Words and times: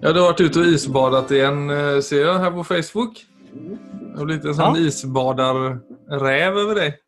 Ja, 0.00 0.12
du 0.14 0.20
har 0.22 0.30
vært 0.32 0.42
ute 0.46 0.62
og 0.62 0.70
isbadet 0.74 1.32
igjen, 1.36 1.58
eh, 1.74 1.98
ser 2.04 2.22
jeg 2.24 2.40
her 2.44 2.52
på 2.54 2.64
Facebook. 2.64 3.18
Det 3.50 4.16
har 4.16 4.26
blitt 4.28 4.44
en 4.48 4.54
sånn 4.56 4.76
Ja. 4.78 4.86
isbaderrev 4.88 6.56
over 6.64 6.74
deg. 6.78 6.98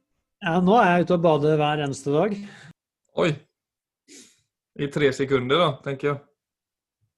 Ja, 0.43 0.61
nå 0.61 0.75
er 0.83 0.97
jeg 0.99 1.07
ute 1.07 1.15
og 1.15 1.23
bader 1.23 1.57
hver 1.57 1.83
eneste 1.87 2.13
dag. 2.13 2.37
Oi. 3.17 3.31
I 4.79 4.87
tre 4.89 5.13
sekunder, 5.13 5.59
da, 5.59 5.73
tenker 5.85 6.09
jeg. 6.13 6.21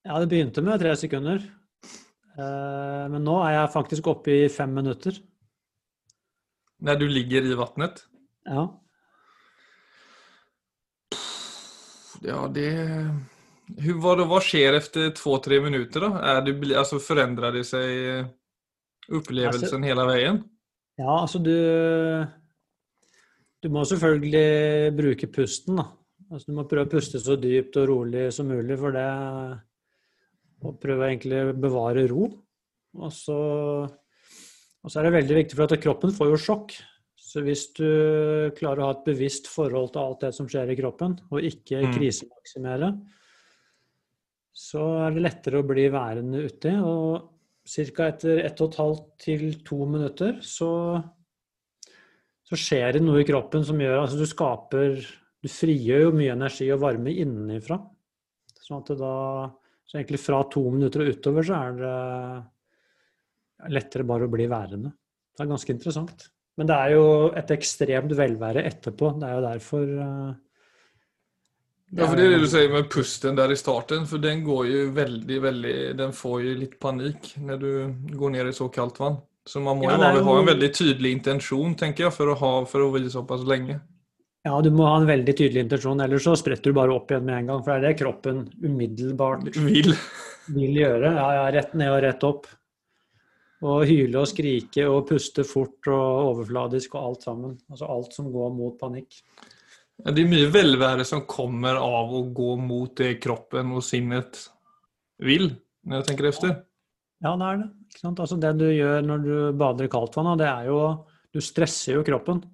Ja, 0.04 0.18
det 0.20 0.28
begynte 0.28 0.62
med 0.62 0.80
tre 0.80 0.94
sekunder. 0.96 1.40
Eh, 2.36 3.08
Men 3.08 3.22
nå 3.24 3.36
er 3.46 3.52
jeg 3.62 3.72
faktisk 3.72 4.06
oppe 4.10 4.28
i 4.44 4.48
fem 4.48 4.72
minutter. 4.74 5.12
Når 6.82 6.98
du 6.98 7.06
ligger 7.08 7.42
i 7.44 7.54
vannet. 7.54 8.04
Ja. 8.46 8.68
Ja, 12.22 12.46
det 12.48 13.10
Hur, 13.78 13.94
vad, 14.00 14.28
vad 14.28 14.42
skjer 14.42 14.72
efter 14.72 15.10
två, 15.10 15.38
tre 15.38 15.60
minutter, 15.60 16.00
da? 16.00 16.20
Är 16.20 16.42
det, 16.42 16.76
alltså 16.76 16.98
förändrar 16.98 17.52
det 17.52 18.18
eh, 18.18 18.26
opplevelsen 19.08 19.82
hele 19.82 20.04
veien? 20.04 20.42
ja, 20.96 21.20
altså 21.20 21.38
du 21.38 22.26
Du 23.62 23.70
må 23.72 23.84
selvfølgelig 23.84 24.92
bruke 24.92 25.26
pusten, 25.26 25.76
da. 25.80 25.86
Altså, 26.30 26.50
du 26.50 26.56
må 26.58 26.66
prøve 26.68 26.84
å 26.84 26.90
puste 26.92 27.20
så 27.20 27.36
dypt 27.40 27.78
og 27.80 27.88
rolig 27.88 28.26
som 28.32 28.46
mulig, 28.46 28.76
for 28.78 28.92
det 28.92 29.08
Og 30.64 30.80
prøve 30.80 31.08
egentlig 31.08 31.40
å 31.40 31.54
bevare 31.56 32.06
ro. 32.08 32.28
Og 32.94 33.12
så, 33.12 33.38
og 33.88 34.90
så 34.90 35.00
er 35.00 35.08
det 35.08 35.16
veldig 35.16 35.36
viktig, 35.40 35.56
for 35.56 35.64
at 35.64 35.80
kroppen 35.82 36.12
får 36.14 36.30
jo 36.30 36.40
sjokk. 36.40 36.76
Så 37.16 37.42
hvis 37.42 37.66
du 37.74 38.52
klarer 38.56 38.80
å 38.80 38.86
ha 38.86 38.94
et 38.94 39.08
bevisst 39.08 39.48
forhold 39.50 39.90
til 39.92 40.04
alt 40.04 40.20
det 40.22 40.30
som 40.36 40.48
skjer 40.48 40.70
i 40.70 40.76
kroppen, 40.78 41.18
og 41.32 41.42
ikke 41.42 41.82
Mm. 41.82 43.02
Så 44.54 44.82
er 45.02 45.16
det 45.16 45.24
lettere 45.24 45.60
å 45.60 45.66
bli 45.66 45.88
værende 45.90 46.44
uti. 46.46 46.72
Og 46.78 47.30
ca. 47.66 48.06
etter 48.06 48.44
ett 48.44 48.60
og 48.62 48.70
et 48.70 48.78
halvt 48.80 49.06
til 49.24 49.44
to 49.66 49.80
minutter 49.88 50.38
så, 50.44 50.70
så 52.46 52.58
skjer 52.60 52.96
det 52.96 53.02
noe 53.04 53.22
i 53.22 53.28
kroppen 53.28 53.64
som 53.66 53.80
gjør 53.80 54.02
Altså 54.02 54.20
du 54.20 54.26
skaper 54.28 54.98
Du 55.42 55.48
frigjør 55.48 56.06
jo 56.06 56.16
mye 56.16 56.34
energi 56.36 56.68
og 56.72 56.82
varme 56.84 57.12
innenfra. 57.12 57.80
Sånn 58.64 58.82
at 58.82 58.92
det 58.92 58.98
da 59.00 59.14
Så 59.88 59.98
egentlig 59.98 60.22
fra 60.22 60.42
to 60.52 60.62
minutter 60.70 61.02
og 61.02 61.16
utover 61.16 61.48
så 61.48 61.58
er 61.58 61.80
det 61.80 61.96
lettere 63.74 64.04
bare 64.04 64.26
å 64.26 64.32
bli 64.32 64.46
værende. 64.50 64.90
Det 65.34 65.44
er 65.44 65.50
ganske 65.50 65.72
interessant. 65.72 66.24
Men 66.58 66.68
det 66.68 66.76
er 66.76 66.94
jo 66.94 67.04
et 67.34 67.50
ekstremt 67.54 68.12
velvære 68.14 68.62
etterpå. 68.68 69.14
Det 69.18 69.28
er 69.28 69.38
jo 69.38 69.44
derfor 69.44 69.92
eh, 70.04 70.34
Ja, 71.94 72.08
for 72.08 72.18
det 72.18 72.24
er 72.26 72.32
det 72.34 72.42
du 72.42 72.48
sier 72.50 72.72
med 72.72 72.88
pusten 72.90 73.36
der 73.38 73.52
i 73.54 73.58
starten, 73.58 74.06
for 74.10 74.22
den 74.22 74.42
går 74.46 74.66
jo 74.66 74.80
veldig, 74.96 75.36
veldig 75.44 75.74
Den 76.00 76.14
får 76.16 76.40
jo 76.42 76.54
litt 76.64 76.74
panikk 76.82 77.34
når 77.38 77.60
du 77.62 77.70
går 78.18 78.34
ned 78.34 78.50
i 78.50 78.54
så 78.56 78.66
kaldt 78.72 78.98
vann. 79.02 79.20
Så 79.46 79.60
man 79.62 79.78
må 79.78 79.86
Ja, 79.86 79.98
jo 80.16 80.24
ha, 80.24 80.38
en 80.40 80.48
veldig 80.48 80.70
tydelig 80.74 81.12
intensjon, 81.18 81.76
tenker 81.78 82.06
jeg, 82.06 82.14
for 82.16 82.32
å, 82.32 82.38
ha, 82.40 82.52
for 82.66 82.86
å 82.86 82.90
bli 82.94 83.10
såpass 83.12 83.44
lenge. 83.46 83.78
Ja, 84.44 84.58
du 84.60 84.70
må 84.74 84.88
ha 84.88 84.96
en 84.98 85.08
veldig 85.08 85.34
tydelig 85.36 85.66
intensjon, 85.66 86.02
ellers 86.04 86.26
så 86.26 86.34
spretter 86.36 86.72
du 86.72 86.76
bare 86.76 86.92
opp 86.92 87.12
igjen 87.12 87.24
med 87.28 87.38
en 87.38 87.52
gang. 87.52 87.62
For 87.64 87.72
det 87.72 87.76
er 87.78 87.86
det 87.86 88.00
kroppen 88.00 88.42
umiddelbart 88.64 89.46
Vil. 89.56 89.94
vil 90.52 90.80
gjøre. 90.82 91.14
Ja, 91.16 91.28
ja, 91.38 91.46
rett 91.54 91.76
ned 91.78 91.92
og 91.92 92.02
rett 92.04 92.26
opp. 92.28 92.48
Og 93.64 93.86
hyle 93.88 94.20
og 94.20 94.28
skrike 94.28 94.84
og 94.90 95.06
puste 95.08 95.46
fort 95.48 95.88
og 95.88 96.34
overfladisk 96.34 96.98
og 96.98 97.06
alt 97.08 97.28
sammen. 97.28 97.54
Altså 97.70 97.88
alt 97.88 98.16
som 98.16 98.28
går 98.32 98.50
mot 98.52 98.76
panikk. 98.80 99.22
Det 100.02 100.20
er 100.20 100.30
mye 100.30 100.50
velvære 100.50 101.04
som 101.06 101.22
kommer 101.30 101.78
av 101.78 102.10
å 102.12 102.24
gå 102.34 102.54
mot 102.58 102.90
det 102.98 103.14
kroppen 103.22 103.70
og 103.76 103.84
sinnet 103.86 104.40
vil, 105.22 105.52
når 105.86 106.00
jeg 106.00 106.08
tenker 106.08 106.30
efter. 106.32 106.56
Ja, 107.22 107.36
det 107.38 107.46
er 107.46 107.60
det. 107.62 107.68
Altså 108.10 108.36
det 108.42 108.50
du 108.58 108.66
gjør 108.68 109.06
når 109.06 109.22
du 109.22 109.34
bader 109.56 109.86
i 109.86 109.92
kaldt 109.92 110.16
vann, 110.18 110.34
det 110.40 110.50
er 110.50 110.70
jo 110.70 110.80
Du 111.34 111.40
stresser 111.42 111.96
jo 111.96 112.04
kroppen. 112.06 112.44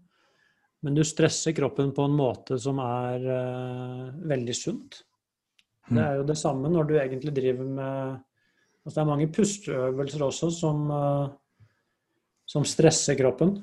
Men 0.80 0.94
du 0.96 1.02
stresser 1.04 1.52
kroppen 1.52 1.90
på 1.92 2.06
en 2.08 2.14
måte 2.16 2.56
som 2.60 2.78
er 2.80 3.26
uh, 3.28 4.06
veldig 4.24 4.54
sunt. 4.56 5.02
Det 5.90 6.00
er 6.00 6.20
jo 6.20 6.24
det 6.24 6.38
samme 6.40 6.70
når 6.72 6.86
du 6.88 6.94
egentlig 6.96 7.34
driver 7.34 7.66
med 7.66 8.20
altså 8.80 8.94
Det 8.94 9.02
er 9.02 9.10
mange 9.10 9.28
pusteøvelser 9.34 10.22
også 10.24 10.48
som, 10.54 10.86
uh, 10.88 11.28
som 12.48 12.64
stresser 12.64 13.18
kroppen, 13.18 13.58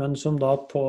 men 0.00 0.16
som 0.16 0.38
da 0.40 0.54
på, 0.70 0.84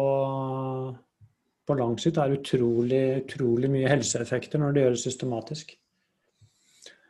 på 1.69 1.77
lang 1.77 1.95
sikt 2.01 2.17
er 2.17 2.33
utrolig, 2.35 3.03
utrolig 3.23 3.69
mye 3.71 3.89
helseeffekter 3.91 4.61
når 4.61 4.75
det 4.75 4.83
gjøres 4.85 5.05
systematisk. 5.05 5.75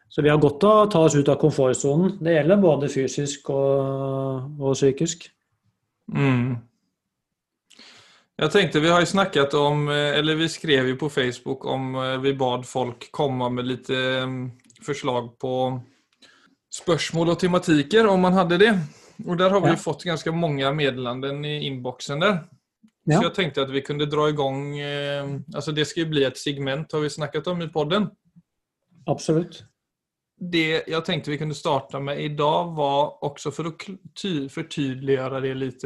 Så 0.09 0.23
vi 0.25 0.31
har 0.31 0.41
godt 0.41 0.65
av 0.65 0.79
å 0.83 0.87
ta 0.91 1.03
oss 1.05 1.15
ut 1.15 1.29
av 1.29 1.37
komfortsonen. 1.41 2.17
Det 2.19 2.33
gjelder 2.33 2.61
både 2.63 2.89
fysisk 2.91 3.51
og, 3.53 4.57
og 4.59 4.73
psykisk. 4.73 5.27
Mm. 6.11 6.57
Jeg 8.39 8.53
tenkte, 8.55 8.81
vi 8.81 8.89
har 8.89 9.03
jo 9.03 9.11
snakket 9.11 9.53
om, 9.59 9.85
eller 9.91 10.39
vi 10.39 10.47
skrev 10.49 10.89
jo 10.89 10.97
på 11.01 11.11
Facebook 11.11 11.65
om 11.69 11.91
vi 12.23 12.33
bad 12.39 12.65
folk 12.65 13.09
komme 13.15 13.49
med 13.51 13.67
litt 13.67 13.89
eh, 13.91 14.25
forslag 14.85 15.33
på 15.43 15.53
spørsmål 16.73 17.33
og 17.33 17.41
tematikker, 17.41 18.07
om 18.07 18.23
man 18.23 18.37
hadde 18.39 18.59
det. 18.61 18.71
Og 19.27 19.37
der 19.37 19.51
har 19.51 19.61
vi 19.61 19.73
Ja. 19.73 19.75
fått 19.75 20.07
ganske 20.07 20.31
mange 20.31 20.71
meddelanden 20.73 21.43
i 21.45 21.67
innboksen 21.67 22.21
der. 22.23 22.39
Ja. 23.09 23.17
Så 23.17 23.25
jeg 23.29 23.33
tenkte 23.39 23.63
at 23.65 23.71
vi 23.73 23.81
kunne 23.81 24.05
dra 24.05 24.27
i 24.29 24.35
gang, 24.37 24.59
eh, 24.77 25.31
altså 25.55 25.73
det 25.73 25.87
skal 25.89 26.03
jo 26.05 26.09
bli 26.11 26.23
et 26.27 26.37
segment, 26.37 26.91
har 26.93 27.01
vi 27.01 27.09
snakket 27.09 27.47
om 27.49 27.61
i 27.65 27.67
podden. 27.73 28.05
Absolutt. 29.09 29.63
Det 30.39 30.85
jeg 30.87 31.03
tenkte 31.07 31.31
vi 31.33 31.37
kunne 31.41 31.57
starte 31.57 31.99
med 31.99 32.19
i 32.21 32.29
dag 32.37 32.69
var 32.77 33.17
også 33.27 33.51
for 33.51 33.71
å 33.71 33.73
ty- 34.15 34.47
fortydeliggjøre 34.47 35.41
det 35.43 35.55
litt 35.57 35.83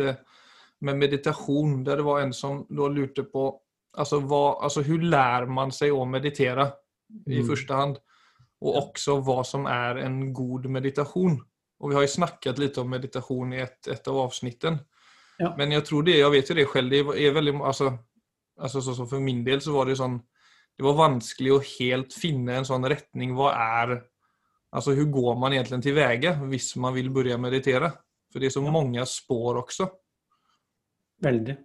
med 0.83 0.99
meditasjon, 0.99 1.83
der 1.87 1.95
det 2.01 2.05
var 2.05 2.21
en 2.21 2.33
som 2.35 2.65
da 2.69 2.89
lurte 2.91 3.23
på 3.23 3.47
altså, 3.97 4.19
hva, 4.21 4.57
altså 4.61 4.83
hvordan 4.83 5.09
lærer 5.09 5.47
man 5.49 5.71
seg 5.71 5.93
å 5.95 6.03
meditere 6.05 6.67
i 7.29 7.39
Mm. 7.39 7.47
første 7.47 7.73
hand, 7.73 7.97
og 8.61 8.75
også 8.75 9.21
hva 9.23 9.43
som 9.45 9.65
er 9.65 9.97
en 10.03 10.33
god 10.33 10.65
meditasjon. 10.65 11.39
Og 11.79 11.89
vi 11.89 11.95
har 11.95 12.01
jo 12.03 12.13
snakket 12.17 12.59
litt 12.59 12.77
om 12.77 12.89
meditasjon 12.89 13.53
i 13.53 13.61
et, 13.61 13.87
et 13.87 14.07
av 14.07 14.15
avsnittene. 14.27 14.79
Ja. 15.39 15.53
Men 15.57 15.71
jeg 15.71 15.83
tror 15.87 16.03
det, 16.05 16.19
jeg 16.19 16.31
vet 16.31 16.49
jo 16.49 16.55
det 16.55 16.67
selv, 16.71 16.89
det 16.93 16.99
er 17.25 17.33
veldig 17.33 17.53
altså, 17.65 17.89
altså 18.59 18.81
så, 18.85 18.93
så 18.93 19.07
For 19.09 19.19
min 19.23 19.43
del 19.45 19.61
så 19.65 19.73
var 19.73 19.89
det 19.89 19.97
sånn 19.97 20.19
Det 20.77 20.85
var 20.85 20.97
vanskelig 20.99 21.51
å 21.55 21.61
helt 21.65 22.13
finne 22.13 22.59
en 22.59 22.65
sånn 22.65 22.85
retning. 22.89 23.33
Hva 23.37 23.51
er 23.53 23.95
Altså 24.73 24.93
hvordan 24.93 25.11
går 25.13 25.35
man 25.37 25.53
egentlig 25.53 25.83
til 25.85 25.93
veie 25.97 26.31
hvis 26.49 26.71
man 26.81 26.95
vil 26.95 27.11
begynne 27.13 27.37
å 27.37 27.43
meditere? 27.45 27.91
For 28.31 28.41
det 28.41 28.47
er 28.49 28.55
så 28.55 28.63
Ja. 28.65 28.71
mange 28.71 29.05
spår 29.05 29.59
også. 29.61 29.89
Veldig. 31.21 31.57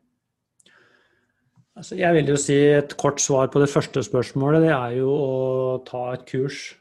Altså, 1.78 1.96
jeg 1.96 2.14
vil 2.14 2.26
jo 2.26 2.36
si 2.36 2.54
et 2.54 2.96
kort 2.98 3.20
svar 3.22 3.48
på 3.48 3.60
det 3.62 3.70
første 3.70 4.02
spørsmålet. 4.02 4.66
Det 4.66 4.74
er 4.74 4.96
jo 4.98 5.08
å 5.08 5.84
ta 5.86 6.12
et 6.12 6.26
kurs. 6.26 6.74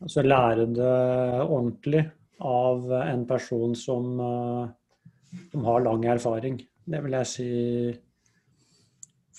Altså 0.00 0.22
lære 0.22 0.66
det 0.72 0.94
ordentlig 1.42 2.04
av 2.40 2.90
en 3.02 3.26
person 3.26 3.74
som, 3.74 4.20
eh, 4.20 4.68
som 5.52 5.64
har 5.68 5.84
lang 5.84 6.04
erfaring. 6.08 6.58
Det 6.88 7.02
vil 7.04 7.16
jeg 7.18 7.30
si 7.32 7.48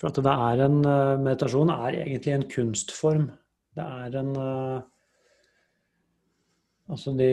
For 0.00 0.08
at 0.08 0.20
det 0.24 0.32
er 0.32 0.62
en 0.64 0.78
eh, 0.86 1.18
meditasjon 1.20 1.72
er 1.74 1.98
egentlig 2.04 2.32
en 2.32 2.46
kunstform. 2.48 3.26
Det 3.76 3.84
er 3.84 4.16
en 4.22 4.32
eh, 4.36 4.80
Altså 6.90 7.12
de, 7.14 7.26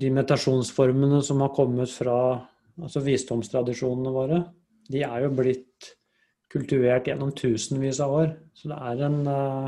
de 0.00 0.08
meditasjonsformene 0.16 1.18
som 1.20 1.42
har 1.44 1.50
kommet 1.52 1.90
fra 1.92 2.38
altså 2.80 3.02
visdomstradisjonene 3.04 4.12
våre, 4.14 4.38
de 4.88 5.02
er 5.04 5.26
jo 5.26 5.34
blitt 5.36 5.90
kultivert 6.48 7.10
gjennom 7.10 7.34
tusenvis 7.36 8.00
av 8.00 8.14
år. 8.22 8.30
Så 8.56 8.70
det 8.70 8.78
er 8.90 9.02
en 9.10 9.18
eh, 9.28 9.66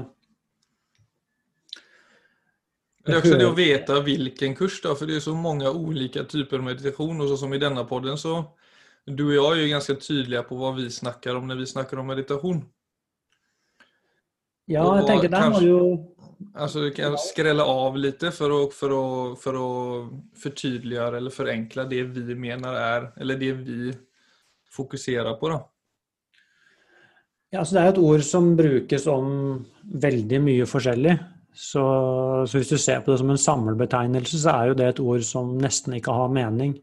Det 3.10 3.18
er 3.18 3.24
også 3.24 3.38
det 3.40 3.48
å 3.50 3.56
vite 3.64 4.00
hvilken 4.06 4.56
kurs, 4.58 4.80
da, 4.84 4.94
for 4.96 5.10
det 5.10 5.18
er 5.18 5.24
så 5.24 5.34
mange 5.36 5.70
ulike 5.70 6.24
typer 6.30 6.62
meditasjon. 6.64 7.20
Og 7.20 7.30
så 7.30 7.38
som 7.42 7.54
i 7.54 7.62
denne 7.62 7.86
podden, 7.88 8.18
så 8.20 8.42
Du 9.06 9.24
og 9.24 9.32
jeg 9.32 9.64
er 9.64 9.64
jo 9.64 9.70
ganske 9.72 9.94
tydelige 9.96 10.42
på 10.46 10.56
hva 10.60 10.74
vi 10.76 10.84
snakker 10.92 11.36
om 11.36 11.46
når 11.48 11.56
vi 11.62 11.66
snakker 11.66 11.98
om 11.98 12.06
meditasjon. 12.06 12.60
Ja, 14.70 14.84
jag 15.00 15.06
tenker 15.08 15.32
der 15.32 15.50
må 15.50 15.60
jo 15.64 15.80
Altså 16.56 16.80
du 16.86 16.90
kan 16.96 17.18
skrelle 17.20 17.64
av 17.68 17.96
litt 18.00 18.22
for 18.32 18.52
å, 18.52 18.60
för, 18.70 18.92
att, 18.96 19.40
för 19.40 19.54
att 19.60 20.12
förtydliga 20.42 21.08
eller 21.16 21.30
forenkle 21.30 21.84
det 21.84 22.02
vi 22.02 22.34
mener 22.34 22.74
er 22.74 23.12
Eller 23.20 23.36
det 23.36 23.52
vi 23.52 23.92
fokuserer 24.70 25.34
på, 25.34 25.48
da. 25.48 25.60
Ja, 27.50 27.64
så 27.64 27.74
Det 27.74 27.82
er 27.82 27.88
et 27.88 27.98
ord 27.98 28.22
som 28.22 28.56
brukes 28.56 29.06
om 29.06 29.66
veldig 29.82 30.38
mye 30.40 30.66
forskjellig. 30.70 31.16
Så, 31.52 31.82
så 32.46 32.58
hvis 32.58 32.68
du 32.68 32.78
ser 32.78 33.00
på 33.02 33.10
det 33.10 33.18
som 33.20 33.30
en 33.30 33.40
samlebetegnelse, 33.40 34.38
så 34.38 34.50
er 34.50 34.70
jo 34.70 34.76
det 34.78 34.88
et 34.88 35.00
ord 35.02 35.24
som 35.26 35.56
nesten 35.58 35.96
ikke 35.98 36.14
har 36.14 36.32
mening. 36.32 36.76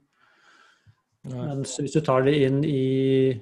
Men 1.27 1.63
hvis 1.65 1.95
du 1.95 2.01
tar 2.03 2.25
det 2.27 2.35
inn 2.47 2.63
i 2.63 3.37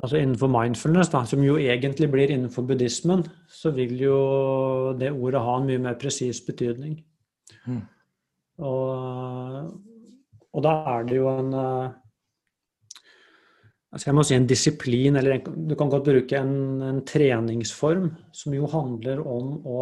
Altså 0.00 0.16
Innenfor 0.16 0.48
mindfulness, 0.48 1.10
da, 1.12 1.26
som 1.28 1.42
jo 1.44 1.58
egentlig 1.60 2.06
blir 2.08 2.30
innenfor 2.32 2.64
buddhismen, 2.64 3.26
så 3.52 3.68
vil 3.76 3.98
jo 4.00 4.14
det 4.96 5.10
ordet 5.12 5.42
ha 5.44 5.56
en 5.58 5.66
mye 5.68 5.82
mer 5.84 5.98
presis 6.00 6.40
betydning. 6.40 6.94
Mm. 7.66 7.82
Og, 8.64 9.74
og, 10.52 10.62
da 10.64 10.72
er 10.94 11.04
det 11.04 11.18
jo 11.18 11.28
en 11.28 11.52
eh, 11.52 11.92
altså 13.90 14.08
Jeg 14.08 14.16
må 14.16 14.24
si 14.26 14.36
en 14.36 14.48
disiplin, 14.48 15.16
eller 15.18 15.36
en, 15.36 15.56
du 15.68 15.74
kan 15.78 15.90
godt 15.92 16.06
bruke 16.08 16.38
en, 16.38 16.54
en, 16.86 17.00
treningsform 17.06 18.10
som 18.36 18.54
jo 18.54 18.68
handler 18.70 19.22
om 19.26 19.56
å 19.66 19.80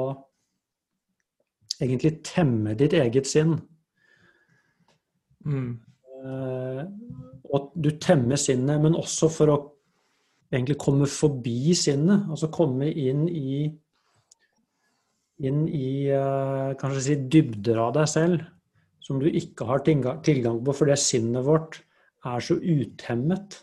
egentlig 1.79 2.19
temme 2.27 2.75
ditt 2.79 2.97
eget 2.99 3.29
sinn. 3.31 3.59
Mm. 5.47 5.77
Uh, 6.19 6.83
og 7.55 7.71
du 7.79 7.93
temmer 8.03 8.41
sinnet, 8.41 8.81
men 8.83 8.97
også 8.99 9.29
for 9.31 9.53
å 9.53 9.59
egentlig 10.51 10.79
komme 10.81 11.07
forbi 11.09 11.77
sinnet. 11.79 12.27
Altså 12.33 12.51
komme 12.53 12.91
inn 12.91 13.29
i 13.29 13.69
inn 15.39 15.67
i 15.71 16.11
uh, 16.11 16.75
kanskje 16.81 17.05
si 17.05 17.17
dybder 17.31 17.79
av 17.79 17.93
deg 17.95 18.09
selv 18.11 18.41
som 19.05 19.21
du 19.23 19.29
ikke 19.31 19.69
har 19.69 19.85
tilgang 19.87 20.59
på 20.65 20.75
fordi 20.77 20.97
sinnet 21.01 21.47
vårt 21.47 21.81
er 22.27 22.43
så 22.45 22.59
utemmet. 22.59 23.61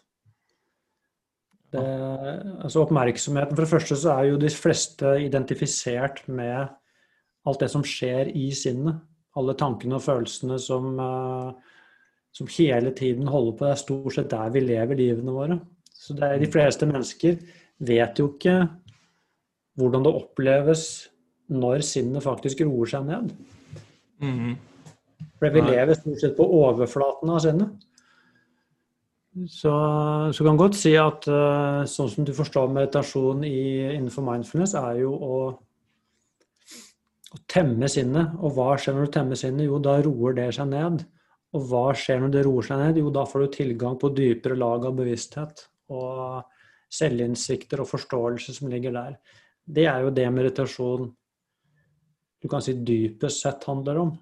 Altså 1.79 2.81
oppmerksomheten 2.83 3.55
For 3.55 3.65
det 3.65 3.71
første 3.71 3.97
så 3.99 4.15
er 4.15 4.29
jo 4.29 4.41
de 4.41 4.51
fleste 4.53 5.15
identifisert 5.25 6.23
med 6.27 6.67
alt 7.45 7.61
det 7.61 7.69
som 7.73 7.85
skjer 7.85 8.31
i 8.33 8.49
sinnet. 8.55 8.97
Alle 9.35 9.55
tankene 9.59 9.97
og 9.97 10.05
følelsene 10.05 10.57
som, 10.61 10.95
uh, 10.97 11.51
som 12.33 12.49
hele 12.55 12.93
tiden 12.95 13.27
holder 13.29 13.57
på. 13.57 13.65
Det 13.65 13.73
er 13.73 13.81
stort 13.83 14.15
sett 14.15 14.31
der 14.31 14.53
vi 14.53 14.63
lever 14.63 15.01
livene 15.01 15.35
våre. 15.35 15.59
Så 15.91 16.15
er, 16.17 16.37
de 16.39 16.49
fleste 16.51 16.87
mennesker 16.89 17.37
vet 17.85 18.19
jo 18.19 18.29
ikke 18.33 18.55
hvordan 19.75 20.05
det 20.05 20.15
oppleves 20.15 20.85
når 21.51 21.83
sinnet 21.85 22.23
faktisk 22.25 22.63
roer 22.65 22.89
seg 22.89 23.09
ned. 23.09 23.33
Mm. 24.23 24.55
For 25.35 25.51
vi 25.51 25.63
lever 25.67 25.97
stort 25.99 26.23
sett 26.23 26.37
på 26.37 26.47
overflaten 26.61 27.31
av 27.31 27.43
sinnet. 27.43 27.85
Så, 29.35 29.71
så 30.31 30.45
kan 30.47 30.55
godt 30.55 30.77
si 30.79 30.93
at 30.95 31.25
uh, 31.27 31.83
sånn 31.91 32.11
som 32.11 32.27
du 32.27 32.31
forstår 32.35 32.69
meditasjon 32.71 33.43
i, 33.43 33.83
innenfor 33.97 34.23
mindfulness, 34.23 34.77
er 34.79 35.01
jo 35.01 35.11
å, 35.11 35.39
å 37.35 37.39
temme 37.51 37.89
sinnet. 37.91 38.37
Og 38.39 38.55
hva 38.55 38.77
skjer 38.79 38.95
når 38.95 39.09
du 39.09 39.13
temmer 39.17 39.39
sinnet? 39.39 39.67
Jo, 39.67 39.81
da 39.83 39.97
roer 40.05 40.37
det 40.39 40.47
seg 40.55 40.71
ned. 40.71 41.03
Og 41.55 41.67
hva 41.67 41.89
skjer 41.95 42.23
når 42.23 42.31
det 42.31 42.45
roer 42.47 42.67
seg 42.67 42.79
ned? 42.79 43.01
Jo, 43.03 43.11
da 43.15 43.25
får 43.27 43.43
du 43.43 43.57
tilgang 43.57 43.99
på 43.99 44.13
dypere 44.15 44.55
lag 44.59 44.87
av 44.87 44.95
bevissthet 44.95 45.65
og 45.91 46.47
selvinnsikter 46.95 47.83
og 47.83 47.91
forståelse 47.91 48.55
som 48.55 48.71
ligger 48.71 48.95
der. 48.95 49.19
Det 49.67 49.83
er 49.89 50.05
jo 50.05 50.15
det 50.15 50.29
meditasjon 50.31 51.11
du 52.39 52.47
kan 52.51 52.63
si 52.63 52.75
dypest 52.87 53.43
sett 53.43 53.67
handler 53.67 53.99
om. 53.99 54.15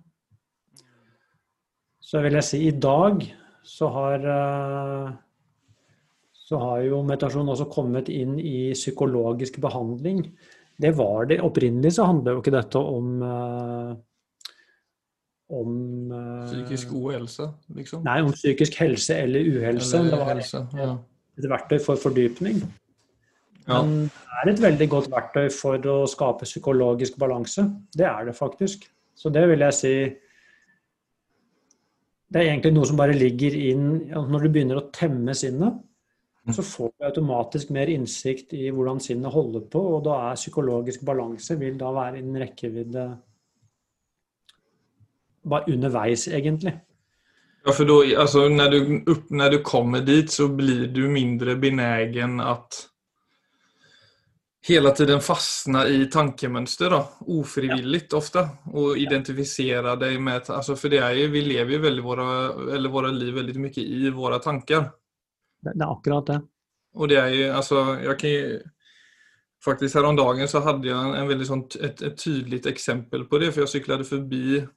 Så 2.01 2.21
vil 2.23 2.37
jeg 2.39 2.47
si 2.47 2.59
i 2.65 2.75
dag 2.75 3.21
så 3.63 3.89
har 3.95 4.25
eh, 4.37 5.13
så 6.43 6.59
har 6.59 6.81
jo 6.85 7.03
meditasjon 7.07 7.51
også 7.53 7.69
kommet 7.71 8.11
inn 8.11 8.35
i 8.39 8.73
psykologisk 8.75 9.61
behandling. 9.63 10.25
Det 10.77 10.91
var 10.97 11.29
det. 11.31 11.39
Opprinnelig 11.41 11.95
så 11.95 12.09
handler 12.09 12.35
jo 12.35 12.43
ikke 12.43 12.55
dette 12.57 12.81
om 12.81 13.13
eh, 13.23 13.93
om 15.53 15.73
eh, 16.11 16.43
Psykisk 16.49 16.93
uhelse, 16.97 17.47
liksom? 17.77 18.03
Nei, 18.05 18.19
om 18.25 18.35
psykisk 18.35 18.77
helse 18.81 19.17
eller 19.23 19.47
uhelse. 19.47 19.97
Eller 19.99 20.15
det 20.15 20.21
var 20.21 20.31
helse, 20.33 20.63
ja 20.77 20.93
et 21.37 21.49
verktøy 21.49 21.79
for 21.81 21.99
fordypning. 21.99 22.61
Ja. 23.67 23.79
Men 23.81 24.09
det 24.09 24.41
er 24.43 24.51
et 24.51 24.63
veldig 24.63 24.89
godt 24.91 25.09
verktøy 25.11 25.47
for 25.53 25.87
å 25.89 26.03
skape 26.09 26.47
psykologisk 26.47 27.17
balanse. 27.21 27.65
Det 27.95 28.05
er 28.09 28.27
det 28.27 28.35
faktisk. 28.37 28.85
Så 29.15 29.31
det 29.33 29.45
vil 29.49 29.63
jeg 29.63 29.77
si 29.77 29.93
Det 32.33 32.41
er 32.41 32.49
egentlig 32.49 32.73
noe 32.73 32.87
som 32.89 32.97
bare 32.97 33.13
ligger 33.13 33.53
inn 33.53 33.89
Når 34.09 34.45
du 34.45 34.49
begynner 34.49 34.79
å 34.79 34.87
temme 34.95 35.35
sinnet, 35.37 35.75
så 36.49 36.63
mm. 36.63 36.67
får 36.67 36.89
du 36.89 37.05
automatisk 37.07 37.69
mer 37.75 37.91
innsikt 37.93 38.55
i 38.57 38.71
hvordan 38.73 38.99
sinnet 39.03 39.31
holder 39.31 39.67
på, 39.71 39.83
og 39.95 40.01
da 40.07 40.17
er 40.29 40.39
psykologisk 40.39 41.05
balanse 41.07 41.55
vil 41.59 41.77
da 41.79 41.91
være 41.95 42.19
innen 42.19 42.41
rekkevidde 42.41 43.05
bare 45.43 45.71
underveis, 45.71 46.27
egentlig. 46.27 46.73
Ja, 47.65 47.71
for 47.71 47.87
da, 47.87 47.99
altså, 48.19 48.47
når, 48.51 48.69
du, 48.71 49.15
när 49.29 49.49
du 49.49 49.61
kommer 49.63 50.01
dit 50.01 50.31
så 50.31 50.47
blir 50.47 50.87
du 50.87 51.07
mindre 51.07 51.55
benegen 51.55 52.39
att 52.39 52.89
hela 54.67 54.91
tiden 54.91 55.21
fastna 55.21 55.87
i 55.87 56.05
tankemönster 56.05 56.89
då, 56.89 57.09
ofrivilligt 57.19 58.11
ja. 58.11 58.17
ofta 58.17 58.49
och 58.65 58.97
identifiera 58.97 59.95
dig 59.95 60.19
med, 60.19 60.49
alltså 60.49 60.75
för 60.75 60.89
det 60.89 60.97
är 60.97 61.11
ju, 61.11 61.27
vi 61.27 61.41
lever 61.41 61.71
ju 61.71 61.77
väldigt 61.77 62.05
våra, 62.05 62.53
eller 62.75 62.89
våra 62.89 63.07
liv 63.07 63.33
väldigt 63.33 63.55
mycket 63.55 63.83
i 63.83 64.09
våra 64.09 64.39
tankar. 64.39 64.91
Det, 65.61 65.71
det 65.75 65.83
är 65.83 65.97
akkurat 65.97 66.25
det. 66.25 66.41
Och 66.93 67.07
det 67.07 67.15
är 67.15 67.29
ju, 67.29 67.49
alltså 67.49 67.75
jag 68.03 68.19
kan 68.19 68.29
ju, 68.29 68.61
faktiskt 69.65 69.95
häromdagen 69.95 70.47
så 70.47 70.59
hade 70.59 70.87
jag 70.87 71.03
en, 71.03 71.13
en 71.13 71.27
väldigt 71.27 71.49
et 71.49 71.75
ett, 71.75 72.01
ett 72.01 72.23
tydligt 72.23 72.65
exempel 72.65 73.25
på 73.25 73.37
det 73.37 73.51
för 73.51 73.61
jag 73.61 73.69
cyklade 73.69 74.03
förbi 74.03 74.67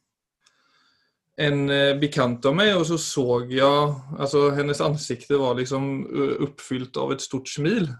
en 1.36 1.70
eh, 1.70 1.98
bekant 1.98 2.46
av 2.46 2.54
meg, 2.56 2.76
og 2.76 2.86
så 2.86 2.96
så 2.98 3.40
jeg 3.50 3.94
altså 4.18 4.50
Hennes 4.56 4.80
ansikte 4.80 5.36
var 5.36 5.54
liksom 5.54 6.06
uppfyllt 6.40 6.96
av 6.96 7.12
et 7.12 7.20
stort 7.20 7.48
smil. 7.48 7.90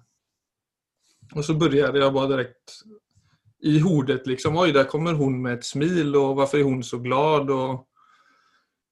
Og 1.35 1.45
så 1.45 1.55
begynte 1.55 2.01
jeg 2.01 2.13
bare 2.15 2.31
direkte 2.31 2.73
i 3.67 3.79
hodet 3.83 4.27
liksom, 4.29 4.57
oj, 4.57 4.71
der 4.73 4.85
kommer 4.85 5.17
hun 5.19 5.41
med 5.43 5.59
et 5.59 5.65
smil, 5.65 6.15
og 6.17 6.35
hvorfor 6.39 6.59
er 6.59 6.69
hun 6.69 6.83
så 6.87 6.99
glad? 7.03 7.51
Og 7.51 7.87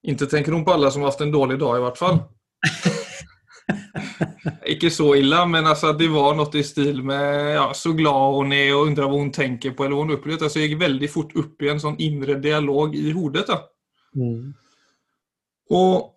ikke 0.09 0.27
tenker 0.27 0.53
hun 0.53 0.65
på 0.65 0.73
alle 0.75 0.91
som 0.91 1.05
har 1.05 1.13
hatt 1.13 1.23
en 1.25 1.33
dårlig 1.33 1.61
dag, 1.61 1.79
i 1.79 1.85
hvert 1.85 2.01
fall. 2.01 2.19
Ikke 4.75 4.91
så 4.93 5.15
ille, 5.17 5.39
men 5.49 5.67
altså, 5.69 5.93
det 5.97 6.09
var 6.13 6.35
noe 6.37 6.59
i 6.59 6.65
stil 6.65 7.03
med 7.05 7.55
ja, 7.55 7.69
så 7.77 7.93
glad 7.97 8.37
hun 8.39 8.53
er, 8.57 8.73
og 8.75 8.91
undrer 8.91 9.09
hva 9.09 9.21
hun 9.21 9.33
tenker 9.33 9.73
på, 9.77 9.85
eller 9.85 9.97
hva 9.97 10.05
hun 10.05 10.17
opplever. 10.17 10.43
Altså, 10.45 10.61
jeg 10.61 10.73
gikk 10.73 10.83
veldig 10.83 11.11
fort 11.13 11.33
opp 11.41 11.65
i 11.65 11.71
en 11.73 11.81
sånn 11.81 12.01
indre 12.05 12.35
dialog 12.43 12.97
i 12.97 13.13
hodet. 13.17 13.49
Mm. 14.17 14.55
Och 15.71 15.97
eh, 15.97 16.14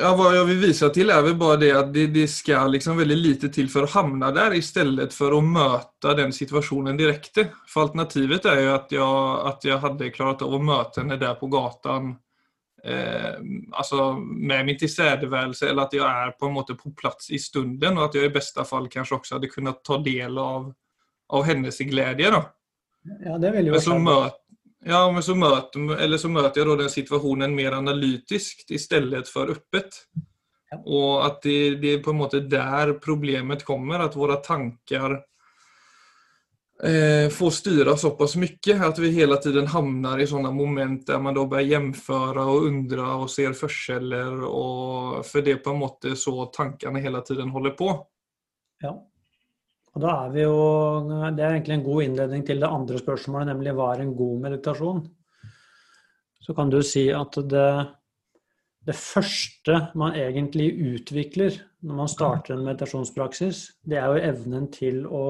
ja, 0.00 0.16
Vad 0.16 0.36
jag 0.36 0.44
vill 0.44 0.58
visa 0.58 0.88
till 0.88 1.10
är 1.10 1.22
väl 1.22 1.34
bara 1.34 1.56
det 1.56 1.72
att 1.72 1.94
det, 1.94 2.06
det 2.06 2.28
ska 2.28 2.66
liksom 2.66 2.96
väldigt 2.96 3.18
lite 3.18 3.48
till 3.48 3.68
för 3.68 3.82
att 3.82 3.90
hamna 3.90 4.30
där 4.30 4.54
istället 4.54 5.14
för 5.14 5.38
att 5.38 5.44
möta 5.44 6.14
den 6.14 6.32
situationen 6.32 6.96
direkt. 6.96 7.38
För 7.68 7.80
alternativet 7.80 8.44
är 8.44 8.60
ju 8.60 8.68
att 8.68 8.92
jag, 8.92 9.46
att 9.46 9.64
jag 9.64 9.78
hade 9.78 10.10
klarat 10.10 10.42
av 10.42 10.54
att 10.54 10.64
möta 10.64 11.00
henne 11.00 11.16
där 11.16 11.34
på 11.34 11.46
gatan 11.46 12.16
eh, 12.84 13.34
alltså 13.72 14.12
med 14.12 14.66
min 14.66 14.78
tillstädevärelse 14.78 15.68
eller 15.68 15.82
att 15.82 15.92
jag 15.92 16.10
är 16.10 16.30
på 16.30 16.46
en 16.46 16.52
måte 16.52 16.74
på 16.74 16.90
plats 16.90 17.30
i 17.30 17.38
stunden 17.38 17.98
och 17.98 18.04
att 18.04 18.14
jag 18.14 18.24
i 18.24 18.30
bästa 18.30 18.64
fall 18.64 18.88
kanske 18.88 19.14
också 19.14 19.34
hade 19.34 19.46
kunnat 19.46 19.84
ta 19.84 19.98
del 19.98 20.38
av, 20.38 20.74
av 21.28 21.44
hennes 21.44 21.78
glädje. 21.78 22.30
Då. 22.30 22.44
Ja, 23.24 23.38
det 23.38 23.50
vill 23.50 23.66
ju 23.66 23.70
Men 23.70 23.80
Ja, 24.84 25.02
men 25.12 25.22
så 25.22 25.34
møter, 25.38 25.94
eller 26.02 26.18
så 26.18 26.28
møter 26.32 26.62
jeg 26.62 26.68
da 26.68 26.78
den 26.80 26.90
situasjonen 26.90 27.54
mer 27.54 27.76
analytisk 27.78 28.64
i 28.74 28.80
stedet 28.82 29.28
for 29.30 29.52
öppet. 29.54 30.00
Ja. 30.72 30.78
Og 30.80 31.26
at 31.26 31.42
det, 31.44 31.58
det, 31.82 31.92
er 31.94 32.00
på 32.02 32.10
en 32.10 32.22
måte 32.22 32.40
der 32.50 32.96
problemet 33.02 33.62
kommer, 33.66 34.02
at 34.02 34.16
våre 34.18 34.40
tanker 34.42 35.20
eh, 36.82 37.28
får 37.30 37.54
styre 37.60 37.94
såpass 38.00 38.34
mye 38.40 38.78
at 38.88 38.98
vi 38.98 39.12
hele 39.14 39.38
tiden 39.44 39.70
havner 39.70 40.24
i 40.24 40.26
sånne 40.26 40.50
moment 40.56 41.06
der 41.06 41.22
man 41.22 41.36
da 41.36 41.44
bør 41.46 41.62
jämföra 41.62 42.48
og 42.50 42.66
undre 42.72 43.06
og 43.22 43.30
ser 43.30 43.54
forskjeller. 43.54 44.42
Og 44.48 45.22
for 45.28 45.46
det 45.46 45.58
er 45.58 45.62
på 45.62 45.76
en 45.76 45.82
måte 45.84 46.16
så 46.18 46.48
tankene 46.56 47.04
hele 47.04 47.22
tiden 47.28 47.54
holder 47.54 47.78
på. 47.78 47.92
Ja. 48.82 48.96
Og 49.92 50.00
da 50.00 50.12
er 50.24 50.30
vi 50.32 50.44
jo, 50.44 50.60
Det 51.36 51.42
er 51.44 51.50
egentlig 51.52 51.74
en 51.78 51.84
god 51.84 52.02
innledning 52.02 52.46
til 52.46 52.60
det 52.60 52.68
andre 52.68 53.00
spørsmålet, 53.00 53.50
nemlig 53.52 53.74
hva 53.76 53.92
er 53.92 54.04
en 54.04 54.14
god 54.16 54.38
meditasjon? 54.46 55.02
Så 56.42 56.54
kan 56.54 56.70
du 56.70 56.80
si 56.82 57.06
at 57.14 57.36
det, 57.50 57.68
det 58.88 58.96
første 58.98 59.78
man 59.94 60.16
egentlig 60.18 60.72
utvikler 60.94 61.60
når 61.82 61.98
man 61.98 62.10
starter 62.10 62.54
en 62.54 62.64
meditasjonspraksis, 62.66 63.62
det 63.84 63.98
er 63.98 64.10
jo 64.10 64.26
evnen 64.30 64.68
til 64.72 65.04
å 65.06 65.24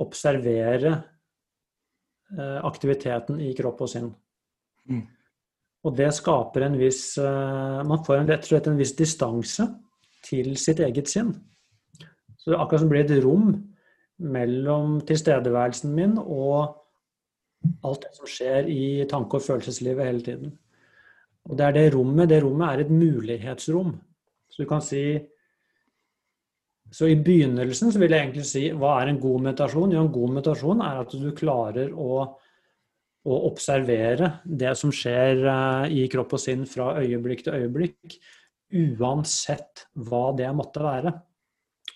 observere 0.00 0.92
eh, 2.38 2.58
aktiviteten 2.64 3.40
i 3.44 3.52
kropp 3.58 3.82
og 3.84 3.90
sinn. 3.92 4.10
Mm. 4.90 5.04
Og 5.84 5.96
det 5.96 6.10
skaper 6.16 6.66
en 6.66 6.76
viss 6.80 7.02
eh, 7.20 7.80
Man 7.86 8.02
får 8.04 8.24
rett 8.24 8.44
og 8.44 8.50
slett 8.50 8.68
en 8.70 8.80
viss 8.80 8.94
distanse 8.96 9.66
til 10.24 10.54
sitt 10.60 10.82
eget 10.84 11.10
sinn. 11.10 11.32
Så 12.40 12.52
det 12.52 12.60
akkurat 12.60 12.84
som 12.84 12.90
blir 12.92 13.04
et 13.04 13.24
rom 13.24 13.52
mellom 14.20 15.00
tilstedeværelsen 15.08 15.92
min 15.96 16.16
og 16.20 16.76
alt 17.84 18.06
det 18.06 18.14
som 18.16 18.28
skjer 18.28 18.68
i 18.72 18.84
tanke- 19.08 19.36
og 19.36 19.44
følelseslivet 19.44 20.08
hele 20.08 20.24
tiden. 20.24 20.54
Og 21.48 21.56
det 21.58 21.66
er 21.66 21.76
det 21.76 21.90
rommet. 21.94 22.28
Det 22.28 22.40
rommet 22.44 22.68
er 22.68 22.84
et 22.84 22.92
mulighetsrom. 22.92 23.94
Så 24.48 24.62
du 24.62 24.68
kan 24.68 24.82
si 24.84 25.26
Så 26.90 27.06
i 27.06 27.14
begynnelsen 27.14 27.92
så 27.92 28.00
vil 28.02 28.10
jeg 28.10 28.18
egentlig 28.18 28.44
si 28.48 28.64
hva 28.74 28.96
er 28.98 29.12
en 29.12 29.20
god 29.22 29.44
meditasjon? 29.44 29.92
Jo, 29.94 30.00
en 30.02 30.10
god 30.10 30.32
meditasjon 30.34 30.80
er 30.82 30.96
at 30.98 31.12
du 31.14 31.28
klarer 31.38 31.92
å, 31.94 32.24
å 33.30 33.36
observere 33.46 34.32
det 34.42 34.72
som 34.74 34.90
skjer 34.90 35.44
eh, 35.52 35.84
i 36.00 36.08
kropp 36.10 36.34
og 36.34 36.42
sinn 36.42 36.64
fra 36.66 36.96
øyeblikk 36.98 37.44
til 37.46 37.60
øyeblikk, 37.60 38.16
uansett 38.74 39.84
hva 39.94 40.32
det 40.34 40.50
måtte 40.50 40.82
være. 40.82 41.14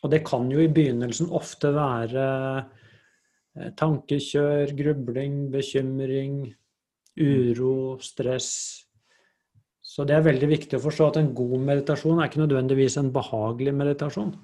Og 0.04 0.12
det 0.12 0.20
kan 0.26 0.50
jo 0.52 0.61
i 0.61 0.68
begynnelsen 0.68 1.30
ofte 1.32 1.70
være 1.73 2.25
eh, 2.61 3.70
tankekjør, 3.78 4.75
grubling, 4.76 5.46
bekymring, 5.52 6.42
uro, 7.16 7.96
stress. 8.04 8.50
Så 9.80 10.04
det 10.04 10.16
er 10.16 10.26
veldig 10.26 10.50
viktig 10.50 10.76
å 10.76 10.84
forstå 10.84 11.08
at 11.08 11.20
en 11.20 11.32
god 11.37 11.56
meditasjon 11.70 12.20
er 12.20 12.28
ikke 12.28 12.42
nødvendigvis 12.42 12.99
en 13.00 13.12
behagelig 13.14 13.75
meditasjon. 13.78 14.34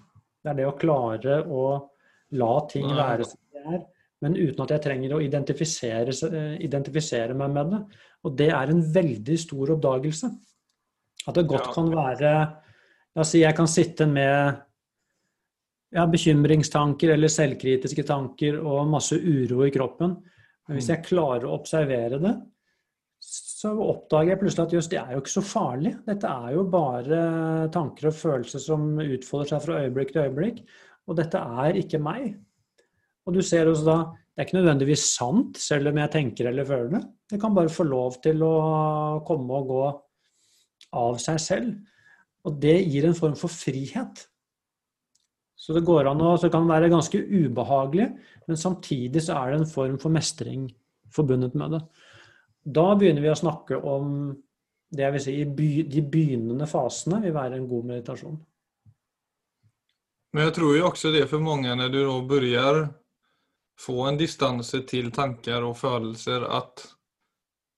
Det 0.41 0.53
er 0.53 0.61
det 0.63 0.69
å 0.69 0.77
klare 0.79 1.41
å 1.45 1.65
la 2.41 2.53
ting 2.71 2.87
være 2.87 3.27
som 3.27 3.41
de 3.51 3.65
er, 3.75 3.83
men 4.25 4.37
uten 4.39 4.63
at 4.65 4.73
jeg 4.77 4.85
trenger 4.85 5.17
å 5.17 5.21
identifisere, 5.25 6.15
identifisere, 6.63 7.37
meg 7.37 7.53
med 7.53 7.75
det. 7.75 7.83
Og 8.25 8.37
det 8.39 8.49
er 8.55 8.73
en 8.73 8.83
veldig 8.95 9.37
stor 9.43 9.75
oppdagelse. 9.75 10.31
At 11.27 11.37
det 11.37 11.49
godt 11.51 11.73
kan 11.75 11.93
være 11.93 12.33
La 13.11 13.25
oss 13.25 13.33
si 13.35 13.41
jeg 13.41 13.57
kan 13.59 13.67
sitte 13.67 14.07
med 14.07 14.61
ja, 15.95 16.07
bekymringstanker 16.11 17.15
eller 17.15 17.33
selvkritiske 17.33 18.05
tanker 18.09 18.61
og 18.61 18.89
masse 18.91 19.19
uro 19.19 19.65
i 19.67 19.73
kroppen. 19.75 20.17
Men 20.69 20.79
hvis 20.79 20.89
mm. 20.91 20.95
jeg 20.95 21.07
klarer 21.09 21.49
å 21.49 21.57
observere 21.57 22.21
det, 22.23 22.35
så 23.21 23.73
oppdager 23.85 24.33
jeg 24.33 24.41
plutselig 24.41 24.67
at 24.69 24.75
just 24.79 24.93
det 24.93 25.01
er 25.01 25.11
jo 25.13 25.21
ikke 25.21 25.35
så 25.35 25.43
farlig. 25.45 25.93
Dette 26.07 26.31
er 26.31 26.55
jo 26.55 26.63
bare 26.73 27.19
tanker 27.75 28.09
og 28.09 28.17
følelser 28.17 28.63
som 28.63 28.87
utfolder 29.03 29.51
seg 29.51 29.67
fra 29.67 29.83
øyeblikk 29.83 30.15
til 30.15 30.25
øyeblikk. 30.25 30.63
Og 31.11 31.19
dette 31.19 31.43
er 31.65 31.81
ikke 31.83 32.01
meg. 32.01 32.31
Og 33.29 33.37
du 33.37 33.43
ser 33.45 33.69
også 33.69 33.87
da 33.89 33.99
det 34.31 34.45
er 34.45 34.47
ikke 34.47 34.57
nødvendigvis 34.57 35.03
sant, 35.19 35.59
selv 35.61 35.91
om 35.91 35.99
jeg 36.01 36.11
tenker 36.15 36.47
eller 36.49 36.65
føler 36.65 36.93
det. 36.95 37.01
Det 37.29 37.39
kan 37.43 37.53
bare 37.53 37.69
få 37.69 37.85
lov 37.85 38.15
til 38.25 38.41
å 38.47 38.55
komme 39.27 39.59
og 39.59 39.67
gå 39.69 39.83
av 40.97 41.19
seg 41.21 41.41
selv. 41.45 41.75
Og 42.49 42.57
det 42.63 42.79
gir 42.87 43.05
en 43.05 43.19
form 43.19 43.35
for 43.37 43.53
frihet. 43.53 44.23
Så 45.61 45.75
det 45.77 45.85
går 45.85 46.09
an 46.09 46.23
å, 46.25 46.35
så 46.39 46.49
det 46.49 46.55
kan 46.55 46.69
være 46.69 46.89
ganske 46.89 47.19
ubehagelig, 47.21 48.07
men 48.49 48.59
samtidig 48.59 49.21
så 49.27 49.37
er 49.37 49.51
det 49.51 49.59
en 49.61 49.69
form 49.69 49.99
for 50.01 50.13
mestring 50.15 50.71
forbundet 51.13 51.57
med 51.59 51.75
det. 51.77 51.81
Da 52.65 52.87
begynner 52.97 53.25
vi 53.25 53.33
å 53.33 53.37
snakke 53.37 53.77
om 53.77 54.31
det 54.91 55.05
jeg 55.05 55.15
vil 55.15 55.23
si, 55.23 55.35
de 55.93 56.03
begynnende 56.03 56.69
fasene 56.69 57.21
vil 57.23 57.35
være 57.37 57.59
en 57.59 57.69
god 57.69 57.91
meditasjon. 57.93 58.39
Men 60.33 60.47
jeg 60.47 60.55
tror 60.57 60.77
jo 60.79 60.87
også 60.89 61.13
det 61.15 61.27
for 61.31 61.43
mange 61.43 61.75
når 61.77 61.93
du 61.93 62.01
da 62.07 62.17
begynner 62.31 62.81
få 63.81 64.07
en 64.07 64.19
distanse 64.21 64.83
til 64.89 65.11
tanker 65.15 65.65
og 65.67 65.77
følelser, 65.81 66.45
at 66.47 66.85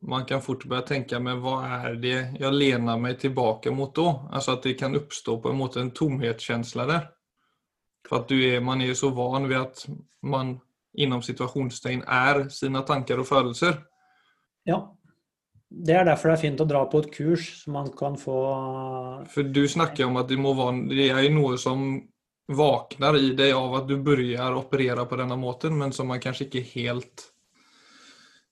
man 0.03 0.27
kan 0.27 0.43
fort 0.43 0.65
begynne 0.67 0.83
tenke 0.87 1.19
men 1.23 1.39
hva 1.43 1.57
er 1.79 1.99
det 2.03 2.17
jeg 2.41 2.55
lener 2.55 2.99
meg 2.99 3.21
tilbake 3.23 3.71
mot 3.75 3.95
da? 3.95 4.09
Altså 4.35 4.57
at 4.57 4.67
det 4.67 4.75
kan 4.81 4.99
oppstå 4.99 5.37
på 5.43 5.53
en 5.53 5.61
måte 5.61 5.83
en 5.83 5.93
tomhetskjensle 5.95 6.87
der. 6.91 7.07
For 8.09 8.33
er, 8.35 8.61
man 8.61 8.83
er 8.83 8.95
så 8.99 9.11
van 9.15 9.49
ved 9.49 9.61
at 9.61 9.87
man 10.23 10.57
innom 10.99 11.23
situasjonstegn 11.25 12.03
er 12.05 12.47
sine 12.53 12.83
tanker 12.87 13.23
og 13.23 13.29
følelser. 13.29 13.79
Ja. 14.69 14.83
Det 15.73 15.95
er 15.97 16.05
derfor 16.05 16.29
det 16.29 16.35
er 16.37 16.43
fint 16.43 16.61
å 16.61 16.69
dra 16.69 16.83
på 16.91 17.01
et 17.01 17.13
kurs, 17.15 17.47
så 17.63 17.73
man 17.73 17.87
kan 17.97 18.19
få 18.21 18.39
For 19.33 19.47
du 19.49 19.63
snakker 19.69 20.05
om 20.05 20.19
at 20.21 20.29
det 20.29 20.37
må 20.37 20.53
være 20.59 20.83
Det 20.91 21.07
er 21.09 21.31
noe 21.33 21.57
som 21.57 21.95
våkner 22.53 23.17
i 23.17 23.31
deg 23.39 23.55
av 23.57 23.79
at 23.79 23.87
du 23.89 23.95
begynner 23.97 24.53
å 24.53 24.67
operere 24.67 25.07
på 25.09 25.17
denne 25.17 25.39
måten, 25.41 25.79
men 25.79 25.95
som 25.97 26.11
man 26.13 26.21
kanskje 26.21 26.51
ikke 26.51 26.67
helt 26.75 27.31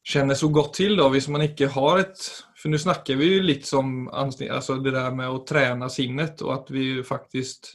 kjenner 0.07 0.39
så 0.39 0.49
godt 0.49 0.79
til 0.79 0.97
da, 0.97 1.11
hvis 1.13 1.29
man 1.29 1.45
ikke 1.45 1.69
har 1.75 2.07
et 2.07 2.23
For 2.57 2.73
nå 2.73 2.81
snakker 2.81 3.17
vi 3.17 3.29
jo 3.35 3.45
litt 3.45 3.69
som 3.69 4.09
altså 4.13 4.79
det 4.85 4.93
der 4.93 5.13
med 5.17 5.33
å 5.33 5.43
trene 5.49 5.89
sinnet, 5.93 6.43
og 6.45 6.55
at 6.59 6.73
vi 6.73 7.03
faktisk 7.05 7.75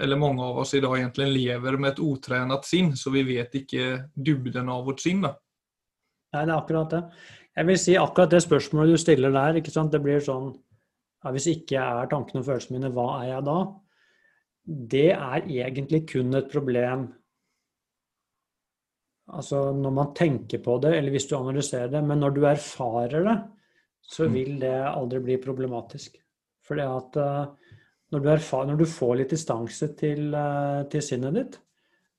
eller 0.00 0.20
mange 0.20 0.44
av 0.44 0.58
oss 0.62 0.74
i 0.74 0.80
dag 0.82 0.96
egentlig 0.98 1.28
lever 1.32 1.78
med 1.80 1.92
et 1.92 2.02
utrent 2.02 2.66
sinn, 2.68 2.92
så 2.96 3.12
vi 3.14 3.24
vet 3.26 3.54
ikke 3.62 4.08
dybden 4.14 4.70
av 4.72 4.84
vårt 4.88 5.02
sinn. 5.04 5.22
da. 5.24 5.34
Nei, 6.32 6.44
det 6.46 6.52
er 6.52 6.58
akkurat 6.58 6.92
det. 6.94 7.02
Jeg 7.52 7.68
vil 7.68 7.80
si 7.80 7.96
akkurat 8.00 8.32
det 8.32 8.42
spørsmålet 8.44 8.94
du 8.94 9.00
stiller 9.00 9.34
der, 9.34 9.60
ikke 9.60 9.74
sant? 9.74 9.92
det 9.92 10.00
blir 10.04 10.22
sånn 10.24 10.52
ja, 11.22 11.30
Hvis 11.34 11.50
ikke 11.52 11.76
jeg 11.76 12.02
er 12.02 12.08
tankene 12.10 12.40
og 12.40 12.48
følelsene 12.48 12.78
mine, 12.78 12.92
hva 12.94 13.08
er 13.20 13.26
jeg 13.28 13.46
da? 13.46 13.58
Det 14.94 15.10
er 15.12 15.50
egentlig 15.66 16.00
kun 16.10 16.38
et 16.38 16.48
problem 16.50 17.10
altså 19.32 19.70
når 19.76 19.94
man 19.94 20.14
tenker 20.16 20.62
på 20.64 20.78
det, 20.82 20.96
eller 20.96 21.14
hvis 21.14 21.28
du 21.30 21.36
analyserer 21.38 21.90
det. 21.92 22.02
Men 22.04 22.22
når 22.22 22.36
du 22.36 22.42
erfarer 22.48 23.26
det, 23.28 23.36
så 24.02 24.26
mm. 24.26 24.34
vil 24.34 24.58
det 24.62 24.74
aldri 24.88 25.20
bli 25.24 25.38
problematisk. 25.42 26.18
Fordi 26.66 26.86
at 26.86 27.18
uh, 27.20 27.61
når, 28.12 28.22
du 28.22 28.30
erfar, 28.34 28.66
når, 28.68 28.80
du 28.82 28.88
får 28.88 29.14
litt 29.20 29.34
distanse 29.34 29.88
til, 29.98 30.28
uh, 30.36 30.82
til 30.92 31.04
sinnet 31.04 31.38
ditt, 31.38 31.58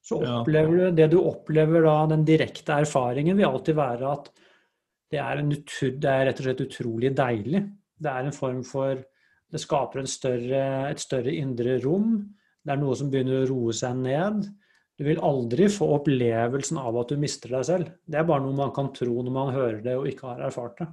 så 0.04 0.20
opplever 0.20 0.80
ja. 0.80 0.88
du 0.90 0.98
det 0.98 1.10
du 1.14 1.20
opplever 1.22 1.86
da, 1.86 1.96
den 2.12 2.26
direkte 2.28 2.82
erfaringen 2.84 3.38
vil 3.40 3.48
alltid 3.48 3.78
være 3.78 4.10
at 4.10 4.32
det 5.14 5.22
er, 5.22 5.40
en, 5.40 5.52
det 5.54 6.10
er, 6.10 6.26
rett 6.28 6.40
og 6.42 6.48
slett 6.48 6.64
utrolig 6.66 7.12
deilig. 7.16 7.62
Det 8.02 8.10
er 8.10 8.26
en 8.26 8.36
form 8.36 8.64
for 8.66 9.04
Det 9.54 9.60
skaper 9.62 10.08
større, 10.10 10.90
et 10.90 10.98
større 10.98 11.30
indre 11.38 11.76
rom. 11.84 12.16
Det 12.66 12.72
er 12.74 12.80
noe 12.82 12.96
som 12.98 13.12
begynner 13.14 13.44
å 13.44 13.50
roe 13.52 13.76
seg 13.78 14.00
ned. 14.00 14.48
Du 14.98 15.04
vil 15.06 15.22
aldri 15.22 15.68
få 15.70 15.92
opplevelsen 16.00 16.80
av 16.82 16.98
at 17.04 17.14
du 17.14 17.22
mister 17.22 17.54
deg 17.54 17.68
selv. 17.68 17.92
Det 18.02 18.18
er 18.18 18.26
bare 18.26 18.42
noe 18.42 18.58
man 18.58 18.74
kan 18.74 18.90
tro 18.98 19.22
når 19.22 19.36
man 19.36 19.54
hører 19.54 19.84
det 19.86 19.94
og 20.00 20.10
ikke 20.10 20.32
har 20.32 20.42
erfart 20.48 20.82
det. 20.82 20.90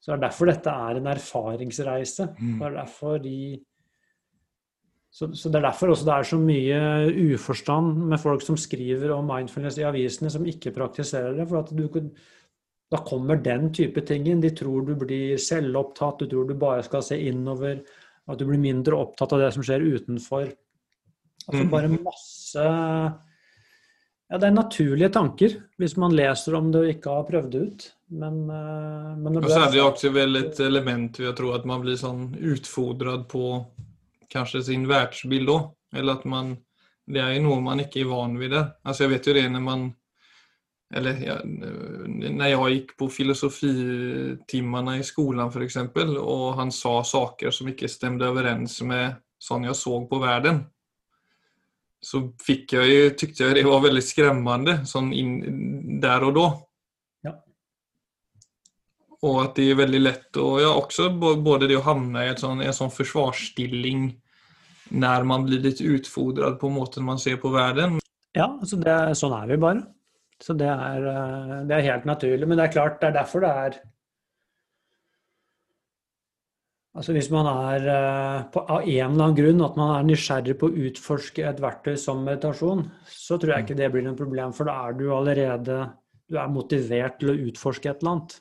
Så 0.00 0.08
det 0.08 0.16
er 0.16 0.22
derfor 0.24 0.48
dette 0.48 0.72
er 0.88 1.02
en 1.02 1.10
erfaringsreise. 1.12 2.30
Mm. 2.38 2.54
Det 2.56 2.66
er 2.70 2.76
derfor 2.78 3.20
de 3.20 3.36
så, 5.10 5.32
så, 5.34 5.48
Det 5.50 5.58
er 5.58 5.66
derfor 5.66 5.90
også 5.92 6.06
det 6.06 6.16
er 6.16 6.28
så 6.28 6.38
mye 6.38 6.82
uforstand 7.34 8.04
med 8.12 8.20
folk 8.22 8.44
som 8.46 8.58
skriver 8.60 9.10
om 9.14 9.26
mindfulness 9.26 9.80
i 9.80 9.86
avisene, 9.88 10.30
som 10.30 10.46
ikke 10.46 10.74
praktiserer 10.76 11.34
det. 11.34 11.48
For 11.50 11.64
at 11.64 11.72
du, 11.74 11.88
da 12.90 13.00
kommer 13.06 13.40
den 13.42 13.72
type 13.74 14.04
ting 14.06 14.28
inn. 14.30 14.42
De 14.42 14.52
tror 14.54 14.86
du 14.86 14.94
blir 14.98 15.34
selvopptatt, 15.40 16.22
du 16.22 16.30
tror 16.30 16.46
du 16.46 16.54
bare 16.58 16.86
skal 16.86 17.02
se 17.06 17.18
innover. 17.26 17.82
At 18.30 18.38
du 18.38 18.46
blir 18.46 18.62
mindre 18.62 19.00
opptatt 19.02 19.34
av 19.34 19.42
det 19.42 19.50
som 19.56 19.66
skjer 19.66 19.82
utenfor. 19.96 20.46
Altså 21.48 21.64
mm. 21.64 21.70
bare 21.72 21.90
masse 21.96 22.64
Ja, 24.30 24.38
det 24.38 24.46
er 24.46 24.52
naturlige 24.54 25.08
tanker 25.10 25.56
hvis 25.80 25.96
man 25.98 26.12
leser 26.14 26.54
om 26.54 26.68
det 26.70 26.84
og 26.84 26.90
ikke 26.92 27.14
har 27.16 27.24
prøvd 27.26 27.48
det 27.50 27.62
ut. 27.66 27.86
Men, 28.20 28.42
eh, 28.46 29.10
men 29.18 29.40
og 29.40 29.48
så 29.50 29.64
er 29.64 29.72
det 29.72 29.80
jo 29.80 29.88
også 29.88 30.12
vel 30.14 30.38
et 30.38 30.60
element 30.62 31.18
ved 31.18 31.32
å 31.32 31.36
tro 31.38 31.50
at 31.56 31.66
man 31.66 31.82
blir 31.82 31.98
sånn 31.98 32.28
utfordret 32.38 33.26
på 33.30 33.42
kanskje 34.32 34.64
sin 34.66 34.88
verdensbilde 34.88 35.54
òg. 35.54 35.70
Eller 35.96 36.20
at 36.20 36.24
man 36.24 36.58
Det 37.10 37.18
er 37.18 37.32
jo 37.34 37.42
noe 37.42 37.60
man 37.60 37.80
ikke 37.82 38.04
er 38.04 38.06
van 38.06 38.36
ved 38.38 38.52
der. 38.54 38.68
Altså 38.86 39.02
jeg 39.02 39.10
vet 39.10 39.26
jo 39.26 39.32
det 39.34 39.48
når 39.50 39.60
man 39.60 39.88
eller 40.94 41.18
ja, 41.22 41.36
når 41.44 42.46
jeg 42.46 42.74
gikk 42.74 42.92
på 42.98 43.08
filosofitimene 43.08 44.96
i 44.98 45.02
skolen, 45.06 45.50
f.eks., 45.50 45.76
og 46.18 46.56
han 46.58 46.70
sa 46.70 47.02
saker 47.02 47.50
som 47.54 47.68
ikke 47.70 47.88
stemte 47.88 48.26
overens 48.26 48.80
med 48.82 49.18
sånn 49.38 49.68
jeg 49.68 49.78
så 49.78 50.00
på 50.10 50.18
verden 50.22 50.64
så 52.00 52.22
fikk 52.40 52.74
jeg 52.78 52.90
jo, 52.90 53.08
tykte 53.20 53.44
jeg 53.44 53.58
det 53.58 53.66
var 53.68 53.84
veldig 53.84 54.02
skremmende 54.04 54.76
sånn 54.88 55.12
in, 55.12 55.32
der 56.00 56.24
og 56.24 56.36
då. 56.36 56.46
Ja. 59.20 59.42
at 59.44 59.54
det 59.56 59.68
er 59.70 59.78
veldig 59.80 60.00
lett 60.00 60.40
å 60.40 60.48
ja, 60.62 60.72
også 60.72 61.10
både 61.18 61.68
det 61.68 61.76
å 61.76 61.84
havne 61.84 62.24
i 62.24 62.34
sån, 62.38 62.62
en 62.64 62.76
sånn 62.76 62.92
forsvarsstilling 62.94 64.10
når 64.90 65.26
man 65.28 65.46
blir 65.46 65.62
litt 65.62 65.80
utfordret 65.84 66.58
på 66.60 66.70
måten 66.72 67.04
man 67.06 67.20
ser 67.20 67.36
på 67.42 67.52
verden. 67.54 68.00
Ja, 68.34 68.48
altså 68.48 68.78
det, 68.80 68.96
sånn 69.18 69.34
er 69.36 69.48
vi 69.50 69.58
bare. 69.60 69.84
Så 70.40 70.56
det 70.56 70.68
er, 70.72 71.06
eh, 71.06 71.56
det 71.68 71.76
er, 71.76 71.88
helt 71.92 72.06
naturlig. 72.08 72.48
Men 72.48 72.58
det 72.58 72.68
er 72.68 72.76
klart, 72.76 73.00
det 73.00 73.10
er 73.10 73.18
derfor 73.20 73.44
det 73.44 73.54
er 73.64 73.80
Altså 76.90 77.12
Hvis 77.14 77.28
man 77.30 77.46
er 77.46 77.84
eh, 77.86 78.38
på, 78.50 78.64
av 78.66 78.80
en 78.82 79.12
eller 79.12 79.22
annen 79.22 79.36
grunn 79.36 79.60
at 79.62 79.76
man 79.78 79.92
er 79.94 80.06
nysgjerrig 80.08 80.56
på 80.58 80.66
å 80.66 80.86
utforske 80.88 81.44
et 81.46 81.60
verktøy 81.62 81.94
som 81.94 82.24
meditasjon, 82.26 82.82
så 83.06 83.38
tror 83.38 83.52
jeg 83.54 83.64
ikke 83.64 83.76
det 83.78 83.90
blir 83.94 84.02
noe 84.08 84.18
problem, 84.18 84.50
for 84.56 84.66
da 84.66 84.74
er 84.88 84.96
du 84.98 85.04
allerede 85.14 85.76
du 86.26 86.34
er 86.42 86.50
motivert 86.50 87.20
til 87.20 87.30
å 87.30 87.36
utforske 87.46 87.92
et 87.92 88.02
eller 88.02 88.16
annet. 88.16 88.34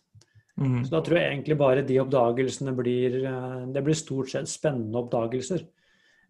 Mm. 0.59 0.81
Så 0.83 0.91
da 0.91 0.99
tror 1.05 1.19
jeg 1.19 1.31
egentlig 1.31 1.55
bare 1.59 1.85
de 1.87 1.99
oppdagelsene 2.01 2.73
blir 2.75 3.13
eh, 3.23 3.59
Det 3.71 3.83
blir 3.85 3.95
stort 3.95 4.31
sett 4.33 4.49
spennende 4.51 4.99
oppdagelser. 4.99 5.63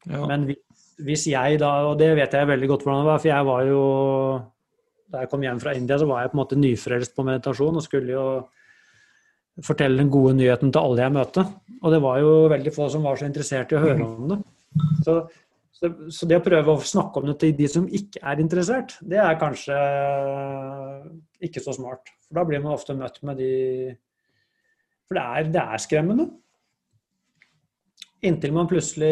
Ja. 0.05 0.21
Men 0.29 0.45
hvis, 0.48 0.62
hvis 1.01 1.25
jeg 1.31 1.59
da, 1.62 1.71
og 1.89 1.98
det 2.00 2.12
vet 2.19 2.38
jeg 2.38 2.50
veldig 2.51 2.69
godt 2.69 2.86
hvordan 2.86 3.01
det 3.03 3.09
var, 3.09 3.24
for 3.24 3.31
jeg 3.31 3.50
var 3.50 3.65
jo 3.67 3.81
da 5.09 5.24
jeg 5.24 5.31
kom 5.31 5.43
hjem 5.43 5.59
fra 5.63 5.74
India, 5.74 5.98
så 5.98 6.05
var 6.05 6.21
jeg 6.21 6.31
på 6.31 6.38
en 6.38 6.43
måte 6.43 6.59
nyfrelst 6.59 7.15
på 7.17 7.25
meditasjon 7.25 7.79
og 7.79 7.86
skulle 7.86 8.13
jo 8.13 8.25
fortelle 9.65 9.98
den 10.00 10.12
gode 10.13 10.36
nyheten 10.38 10.71
til 10.71 10.86
alle 10.86 11.03
jeg 11.03 11.15
møtte. 11.17 11.43
Og 11.81 11.93
det 11.93 12.01
var 12.03 12.19
jo 12.21 12.33
veldig 12.51 12.74
få 12.75 12.88
som 12.93 13.07
var 13.07 13.17
så 13.17 13.27
interessert 13.27 13.74
i 13.74 13.79
å 13.79 13.83
høre 13.83 14.05
om 14.05 14.33
det. 14.33 14.41
Så, 15.05 15.21
Så, 15.79 15.88
så, 16.12 16.27
det 16.27 16.36
å 16.36 16.43
prøve 16.43 16.74
å 16.75 16.83
snakke 16.83 17.21
om 17.21 17.29
det 17.29 17.38
til 17.39 17.53
de 17.55 17.67
som 17.71 17.86
ikke 17.88 18.19
er 18.27 18.41
interessert, 18.43 18.98
det 19.00 19.19
er 19.24 19.38
kanskje 19.39 19.77
ikke 21.48 21.63
så 21.63 21.71
smart. 21.77 22.12
For 22.27 22.36
da 22.36 22.43
blir 22.50 22.59
man 22.59 22.75
ofte 22.75 22.95
møtt 23.00 23.21
med 23.24 23.39
de 23.39 23.53
For 25.10 25.18
det 25.18 25.25
er, 25.25 25.50
det 25.50 25.62
er 25.63 25.82
skremmende. 25.82 26.28
Inntil 28.30 28.51
man 28.54 28.68
plutselig 28.70 29.10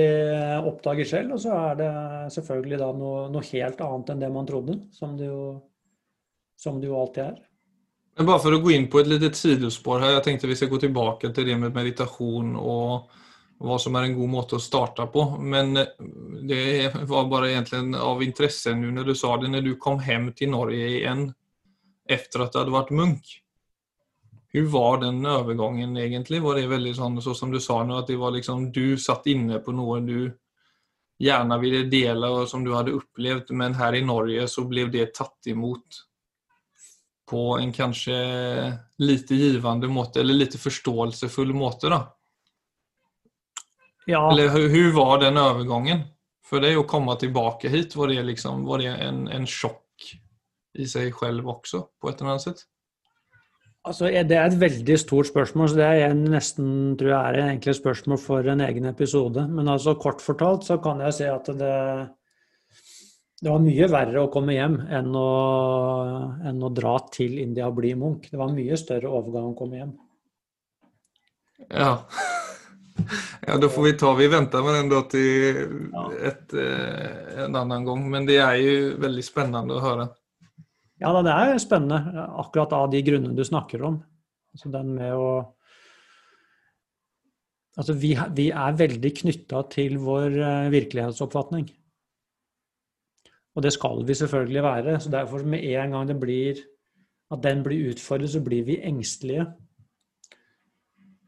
oppdager 0.68 1.08
selv, 1.08 1.34
og 1.38 1.42
så 1.42 1.56
er 1.56 1.77
det 1.80 1.92
selvfølgelig 2.36 2.80
da 2.82 2.89
noe, 2.94 3.22
noe 3.34 3.50
helt 3.50 3.82
annet 3.82 4.12
enn 4.13 4.22
det 4.22 4.30
man 4.36 4.50
trodde. 4.50 4.75
Som 4.94 5.16
det 5.18 5.32
jo, 5.32 5.44
som 6.60 6.77
det 6.82 6.92
jo 6.92 7.00
alltid 7.00 7.24
er. 7.24 7.39
Men 8.18 8.30
bare 8.30 8.44
for 8.44 8.54
å 8.54 8.60
gå 8.62 8.74
inn 8.74 8.89
på 8.92 9.01
et 9.01 9.10
lite 9.10 9.32
sidespor 9.38 10.04
her. 10.04 10.18
Jeg 10.18 10.25
tenkte 10.27 10.51
vi 10.51 10.60
skal 10.60 10.70
gå 10.70 10.82
tilbake 10.86 11.32
til 11.34 11.50
det 11.50 11.58
med 11.62 11.74
meditasjon 11.74 12.54
og 12.60 13.18
hva 13.58 13.80
som 13.82 13.98
er 13.98 14.06
en 14.06 14.16
god 14.20 14.32
måte 14.36 14.58
å 14.58 14.62
starte 14.62 15.06
på. 15.13 15.25
Men 15.42 15.74
det 16.50 16.62
var 17.10 17.30
bare 17.32 17.51
egentlig 17.56 17.98
av 17.98 18.22
interesse 18.25 18.75
nå 18.77 18.94
når 18.94 19.12
du 19.12 19.18
sa 19.18 19.34
det, 19.42 19.50
når 19.54 19.66
du 19.66 19.74
kom 19.82 20.01
hjem 20.04 20.30
til 20.38 20.54
Norge 20.54 20.94
igjen 21.00 21.27
etter 22.10 22.46
at 22.46 22.54
du 22.54 22.62
hadde 22.62 22.75
vært 22.75 22.94
munk. 22.98 23.38
Hvordan 24.54 24.72
var 24.72 24.98
den 25.01 25.25
overgangen 25.25 25.98
egentlig? 25.98 26.42
Var 26.42 26.56
det 26.56 26.70
veldig 26.72 26.94
sånn 26.96 27.22
så 27.22 27.34
som 27.36 27.51
du 27.51 27.60
sa 27.60 27.82
nå, 27.84 28.00
at 28.00 28.08
det 28.08 28.18
var 28.18 28.32
liksom 28.32 28.70
du 28.72 28.98
satt 28.98 29.27
inne 29.27 29.60
på 29.60 29.75
noe 29.75 30.00
du 30.06 30.32
gjerne 31.20 31.58
ville 31.60 31.88
dele 31.89 32.30
og 32.30 32.50
som 32.50 32.63
du 32.63 32.74
hadde 32.75 32.96
opplevd, 32.96 33.51
men 33.58 33.75
her 33.77 33.98
i 33.98 34.04
Norge 34.06 34.48
så 34.50 34.63
ble 34.70 34.86
det 34.94 35.10
tatt 35.18 35.50
imot 35.50 36.04
på 37.27 37.58
en 37.60 37.74
kanskje 37.75 38.18
lite 39.04 39.36
givende 39.36 39.89
måte, 39.92 40.22
eller 40.22 40.38
lite 40.38 40.62
forståelsesfull 40.62 41.51
måte, 41.58 41.89
da? 41.92 42.06
Ja. 44.08 44.22
Eller 44.32 44.54
hur 44.72 44.94
var 44.96 45.20
den 45.20 45.38
overgangen 45.42 46.06
for 46.48 46.63
deg 46.63 46.80
å 46.80 46.86
komme 46.88 47.18
tilbake 47.20 47.68
hit, 47.74 47.98
var 48.00 48.08
det, 48.13 48.22
liksom, 48.30 48.63
var 48.70 48.80
det 48.80 48.94
en, 49.04 49.25
en 49.27 49.48
chock 49.50 50.13
i 50.77 50.88
seg 50.88 51.12
selv 51.20 51.50
også, 51.58 51.84
på 52.00 52.08
et 52.08 52.22
eller 52.22 52.38
annet 52.38 52.46
sett? 52.46 52.63
Altså, 53.88 54.10
det 54.12 54.36
er 54.36 54.50
et 54.50 54.60
veldig 54.60 54.98
stort 55.00 55.29
spørsmål, 55.29 55.70
så 55.72 55.79
det 55.79 55.88
er 55.88 56.15
nesten 56.17 56.70
tror 57.00 57.12
jeg 57.13 57.17
er 57.17 57.39
egentlig 57.46 57.74
et 57.74 57.79
spørsmål 57.79 58.20
for 58.20 58.51
en 58.51 58.63
egen 58.65 58.89
episode. 58.89 59.48
Men 59.48 59.72
altså, 59.72 59.96
kort 60.00 60.24
fortalt 60.24 60.67
så 60.67 60.79
kan 60.84 61.01
jeg 61.06 61.15
si 61.15 61.27
at 61.32 61.48
det, 61.60 61.75
det 63.41 63.53
var 63.53 63.63
mye 63.63 63.88
verre 63.91 64.25
å 64.25 64.32
komme 64.34 64.58
hjem 64.58 64.79
enn 65.00 65.13
å, 65.15 65.29
enn 66.51 66.63
å 66.67 66.74
dra 66.75 66.98
til 67.13 67.39
India 67.39 67.70
og 67.70 67.77
bli 67.79 67.94
munk. 67.96 68.27
Det 68.32 68.39
var 68.39 68.51
mye 68.53 68.79
større 68.79 69.13
overgang 69.13 69.53
å 69.53 69.58
komme 69.58 69.82
hjem. 69.82 69.96
Ja. 71.72 71.94
Ja, 73.46 73.58
da 73.62 73.67
får 73.70 73.84
vi 73.84 73.91
ta 74.01 74.10
Vi 74.17 74.27
venter 74.27 74.63
med 74.65 74.74
den 74.74 74.88
da 74.89 75.03
til 75.12 75.60
et, 76.25 76.53
eh, 76.58 77.44
en 77.46 77.56
annen 77.56 77.86
gang. 77.86 78.08
Men 78.10 78.25
det 78.25 78.39
er 78.41 78.58
jo 78.58 78.96
veldig 79.03 79.25
spennende 79.25 79.77
å 79.77 79.84
høre. 79.84 80.08
Ja, 81.01 81.12
det 81.22 81.34
er 81.34 81.60
spennende. 81.62 82.25
Akkurat 82.42 82.74
av 82.74 82.89
de 82.94 83.04
grunnene 83.06 83.38
du 83.38 83.44
snakker 83.46 83.84
om. 83.86 84.00
Altså 84.56 84.74
den 84.74 84.96
med 84.98 85.13
å 85.13 85.30
Altså 87.77 87.94
vi, 87.94 88.16
vi 88.34 88.48
er 88.50 88.74
veldig 88.74 89.10
knytta 89.20 89.60
til 89.70 90.00
vår 90.01 90.34
uh, 90.42 90.70
virkelighetsoppfatning. 90.74 91.68
Og 93.54 93.62
det 93.62 93.70
skal 93.75 94.01
vi 94.08 94.16
selvfølgelig 94.18 94.63
være. 94.66 94.96
Så 94.98 95.12
derfor 95.13 95.46
med 95.46 95.62
en 95.62 95.94
gang 95.94 96.08
det 96.10 96.16
blir 96.18 96.63
at 97.30 97.44
den 97.44 97.62
blir 97.62 97.92
utfordret, 97.92 98.32
så 98.34 98.42
blir 98.42 98.66
vi 98.66 98.80
engstelige. 98.82 99.46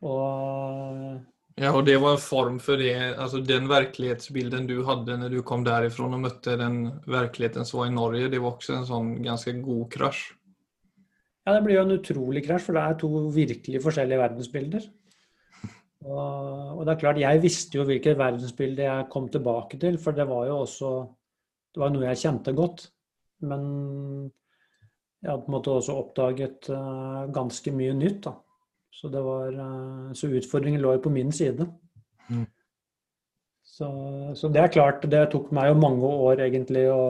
Og 0.02 1.22
Ja, 1.60 1.74
og 1.76 1.84
det 1.90 1.98
var 2.00 2.16
en 2.16 2.24
form 2.24 2.60
for 2.64 2.80
det, 2.80 2.94
altså 3.20 3.42
den 3.44 3.68
virkelighetsbilden 3.68 4.68
du 4.70 4.78
hadde 4.88 5.18
når 5.20 5.34
du 5.34 5.42
kom 5.44 5.66
derifra 5.68 6.08
og 6.08 6.22
møtte 6.24 6.56
den 6.60 6.86
virkeligheten 7.04 7.68
som 7.68 7.82
var 7.82 7.90
i 7.90 7.96
Norge, 7.96 8.30
det 8.32 8.40
var 8.40 8.54
også 8.54 8.78
en 8.78 8.88
sånn 8.88 9.10
ganske 9.26 9.58
god 9.60 9.90
krasj? 9.92 10.22
Ja, 11.44 11.58
det 11.58 11.66
blir 11.66 11.80
jo 11.80 11.84
en 11.84 11.98
utrolig 11.98 12.46
krasj, 12.46 12.64
for 12.68 12.78
det 12.78 12.86
er 12.86 12.98
to 13.02 13.12
virkelig 13.36 13.84
forskjellige 13.84 14.22
verdensbilder. 14.22 14.88
Og, 16.06 16.78
og, 16.78 16.82
det 16.88 16.94
er 16.94 17.00
klart, 17.02 17.20
jeg 17.20 17.44
visste 17.44 17.80
jo 17.80 17.86
hvilket 17.90 18.20
verdensbilde 18.20 18.86
jeg 18.86 19.08
kom 19.12 19.28
tilbake 19.32 19.80
til, 19.82 20.00
for 20.00 20.16
det 20.16 20.30
var 20.30 20.48
jo 20.48 20.62
også 20.64 20.92
det 21.76 21.82
var 21.84 21.92
noe 21.94 22.08
jeg 22.08 22.22
kjente 22.24 22.54
godt. 22.58 22.86
Men 23.50 23.66
jeg 25.20 25.32
hadde 25.32 25.44
på 25.44 25.52
en 25.52 25.56
måte 25.58 25.74
også 25.76 25.98
oppdaget 26.00 26.70
uh, 26.74 27.28
ganske 27.36 27.74
mye 27.76 27.96
nytt, 27.98 28.22
da. 28.26 28.34
Så, 28.92 29.10
det 29.14 29.22
var, 29.24 29.54
eh, 29.54 30.14
så 30.14 30.28
utfordringen 30.28 30.82
lå 30.82 30.96
jo 30.98 31.04
på 31.04 31.14
min 31.14 31.32
side. 31.32 31.68
Mm. 32.30 32.46
Så, 33.64 33.90
så, 34.36 34.50
det 34.52 34.64
er 34.64 34.74
klart, 34.74 35.06
det 35.08 35.30
tok 35.32 35.54
meg 35.56 35.70
jo 35.72 35.80
mange 35.80 36.10
år 36.26 36.44
egentlig 36.50 36.88
å, 36.92 37.06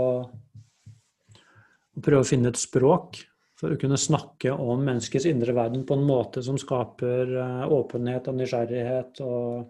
å 1.96 2.04
prøve 2.06 2.22
å 2.22 2.30
finne 2.30 2.52
et 2.54 2.62
språk 2.62 3.24
for 3.60 3.74
å 3.74 3.80
kunne 3.80 3.98
snakke 4.00 4.54
om 4.54 4.84
menneskets 4.86 5.28
indre 5.28 5.56
verden 5.58 5.82
på 5.88 5.98
en 5.98 6.06
måte 6.08 6.44
som 6.46 6.60
skaper 6.62 7.34
uh, 7.36 7.65
åpenhet 7.76 8.30
og 8.32 8.38
nysgjerrighet. 8.39 9.20
Og, 9.26 9.65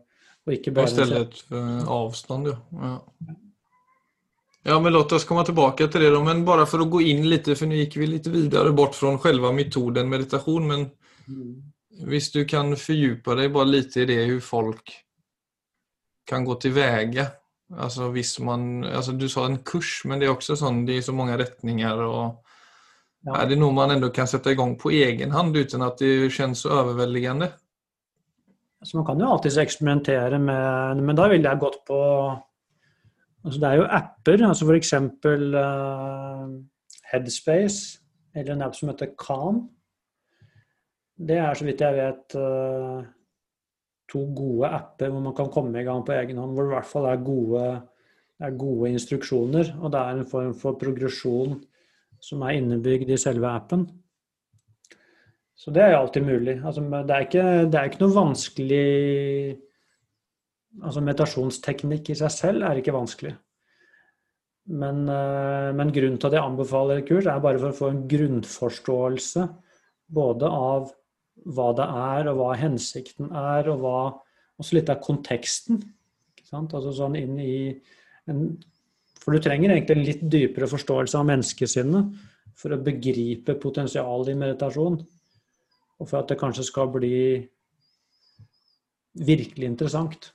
og 0.46 0.54
ikke 0.54 0.76
bare 0.76 0.92
I 0.92 0.94
stedet 0.94 1.46
for 1.48 1.94
avstand, 1.96 2.52
ja. 2.52 2.60
ja. 2.84 3.38
Ja, 4.64 4.80
men 4.80 4.94
låt 4.94 5.12
oss 5.12 5.26
komme 5.26 5.46
tilbake 5.46 5.88
til 5.88 6.02
det. 6.02 6.10
Då. 6.10 6.24
Men 6.24 6.44
bare 6.46 6.66
for 6.70 6.84
å 6.84 6.90
gå 6.92 7.02
inn 7.02 7.24
litt, 7.32 7.48
for 7.56 7.70
nå 7.70 7.80
gikk 7.80 7.96
vi 8.02 8.10
litt 8.12 8.28
videre 8.30 8.74
bort 8.76 8.98
fra 8.98 9.16
selve 9.24 9.54
metoden 9.56 10.10
meditasjon. 10.12 10.68
Men 10.68 10.84
mm. 11.32 11.54
Hvis 12.08 12.32
du 12.32 12.46
kan 12.48 12.76
fordype 12.80 13.36
deg 13.36 13.52
bare 13.54 13.74
litt 13.74 13.98
i 14.00 14.06
det, 14.08 14.22
hvordan 14.24 14.46
folk 14.46 14.94
kan 16.30 16.46
gå 16.46 16.56
til 16.62 16.76
veie 16.78 17.26
altså, 17.78 18.10
hvis 18.14 18.40
man, 18.40 18.84
altså 18.86 19.14
du 19.18 19.28
sa 19.30 19.46
en 19.46 19.60
kurs, 19.66 20.02
men 20.06 20.20
det 20.20 20.30
er 20.30 20.36
også 20.36 20.58
sånn, 20.60 20.86
det 20.88 20.98
er 20.98 21.06
så 21.06 21.16
mange 21.16 21.38
retninger. 21.40 22.04
og 22.06 22.46
ja. 23.28 23.42
Er 23.42 23.50
det 23.50 23.58
noe 23.60 23.76
man 23.76 23.92
ändå 23.92 24.14
kan 24.16 24.28
sette 24.28 24.54
i 24.54 24.58
gang 24.58 24.78
på 24.80 24.94
egen 24.96 25.34
hand 25.36 25.58
uten 25.58 25.84
at 25.84 26.00
det 26.00 26.32
kjennes 26.32 26.64
så 26.64 26.72
overveldende? 26.82 27.52
Altså 28.80 28.98
man 28.98 29.06
kan 29.10 29.20
jo 29.20 29.28
alltids 29.28 29.58
eksperimentere 29.60 30.38
med 30.40 31.02
Men 31.04 31.18
da 31.18 31.26
ville 31.28 31.50
jeg 31.50 31.60
gått 31.60 31.82
på 31.88 31.98
altså 33.44 33.60
Det 33.60 33.68
er 33.68 33.76
jo 33.76 33.88
apper, 33.92 34.46
altså 34.48 34.68
f.eks. 34.68 34.94
Uh, 34.94 35.60
eh, 35.60 36.48
Headspace, 37.12 38.00
eller 38.36 38.54
en 38.54 38.62
app 38.62 38.76
som 38.76 38.90
heter 38.92 39.12
Calm. 39.20 39.68
Det 41.20 41.36
er 41.36 41.58
så 41.58 41.66
vidt 41.68 41.82
jeg 41.84 41.98
vet 41.98 42.36
eh, 42.40 43.00
to 44.10 44.22
gode 44.36 44.70
apper 44.72 45.12
hvor 45.12 45.24
man 45.24 45.36
kan 45.36 45.52
komme 45.52 45.82
i 45.82 45.88
gang 45.88 46.04
på 46.06 46.16
egen 46.16 46.40
hånd. 46.40 46.54
Hvor 46.56 46.66
det 46.66 46.72
i 46.72 46.76
hvert 46.78 46.92
fall 46.92 47.08
er 47.10 47.24
gode, 47.26 47.64
er 48.40 48.60
gode 48.62 48.92
instruksjoner. 48.94 49.74
Og 49.82 49.92
det 49.92 50.00
er 50.00 50.22
en 50.22 50.30
form 50.30 50.54
for 50.58 50.80
progresjon 50.80 51.58
som 52.24 52.44
er 52.44 52.60
innebygd 52.60 53.12
i 53.12 53.20
selve 53.20 53.52
appen. 53.52 53.86
Så 55.60 55.74
det 55.76 55.84
er 55.84 55.92
jo 55.92 56.04
alltid 56.06 56.24
mulig. 56.24 56.56
Altså, 56.64 56.86
det, 56.88 57.16
er 57.16 57.26
ikke, 57.28 57.48
det 57.68 57.80
er 57.80 57.92
ikke 57.92 58.06
noe 58.06 58.16
vanskelig 58.16 58.86
Altså 60.86 61.02
meditasjonsteknikk 61.02 62.12
i 62.14 62.16
seg 62.16 62.30
selv 62.30 62.64
er 62.64 62.78
ikke 62.78 62.94
vanskelig. 62.94 63.32
Men, 64.70 65.00
eh, 65.10 65.72
men 65.74 65.90
grunnen 65.92 66.20
til 66.22 66.30
at 66.30 66.36
jeg 66.38 66.46
anbefaler 66.46 67.02
kurs, 67.08 67.26
er 67.26 67.42
bare 67.42 67.58
for 67.58 67.74
å 67.74 67.78
få 67.80 67.90
en 67.90 68.04
grunnforståelse 68.12 69.48
både 70.14 70.46
av 70.46 70.92
hva 71.46 71.70
det 71.78 71.86
er, 71.86 72.30
og 72.32 72.40
hva 72.40 72.50
hensikten 72.60 73.32
er, 73.32 73.70
og 73.72 73.86
hva 73.86 74.00
Også 74.60 74.76
litt 74.76 74.90
av 74.92 74.98
konteksten. 75.00 75.78
Altså 76.52 76.92
sånn 76.92 77.14
inn 77.16 77.38
i 77.40 77.54
en, 78.28 78.58
For 79.22 79.32
du 79.32 79.40
trenger 79.40 79.72
egentlig 79.72 79.96
en 79.96 80.04
litt 80.04 80.26
dypere 80.34 80.68
forståelse 80.68 81.16
av 81.16 81.30
menneskesinnet 81.30 82.10
for 82.60 82.76
å 82.76 82.82
begripe 82.84 83.56
potensialet 83.56 84.34
i 84.34 84.36
meditasjon. 84.42 84.98
Og 86.00 86.10
for 86.10 86.20
at 86.20 86.34
det 86.34 86.40
kanskje 86.42 86.66
skal 86.68 86.92
bli 86.92 87.40
virkelig 89.20 89.70
interessant. 89.70 90.30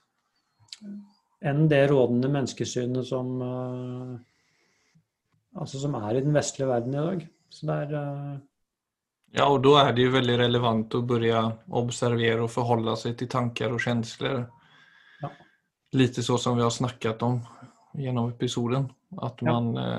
Enn 1.45 1.67
det 1.69 1.83
rådende 1.91 2.29
menneskesynet 2.33 3.05
som, 3.05 3.31
uh, 3.41 4.17
altså 5.61 5.81
som 5.81 5.97
er 6.01 6.17
i 6.17 6.25
den 6.25 6.33
vestlige 6.33 6.69
verden 6.69 6.97
i 6.97 7.05
dag. 7.11 7.25
Så 7.53 7.69
det 7.69 7.77
er 7.85 7.93
uh, 7.93 8.37
Ja, 9.35 9.49
og 9.51 9.63
da 9.65 9.73
er 9.81 9.95
det 9.95 10.05
jo 10.05 10.13
veldig 10.13 10.35
relevant 10.39 10.93
å 10.95 11.01
begynne 11.03 11.57
å 11.67 11.81
observere 11.81 12.45
og 12.45 12.51
forholde 12.53 12.93
seg 12.99 13.17
til 13.19 13.27
tanker 13.31 13.73
og 13.75 13.81
følelser. 13.83 14.45
Ja. 15.19 15.31
Litt 15.99 16.19
så 16.23 16.37
som 16.39 16.55
vi 16.55 16.63
har 16.63 16.71
snakket 16.71 17.25
om 17.27 17.41
gjennom 17.99 18.29
episoden. 18.31 18.87
At 19.19 19.41
man 19.43 19.73
ja. 19.75 19.89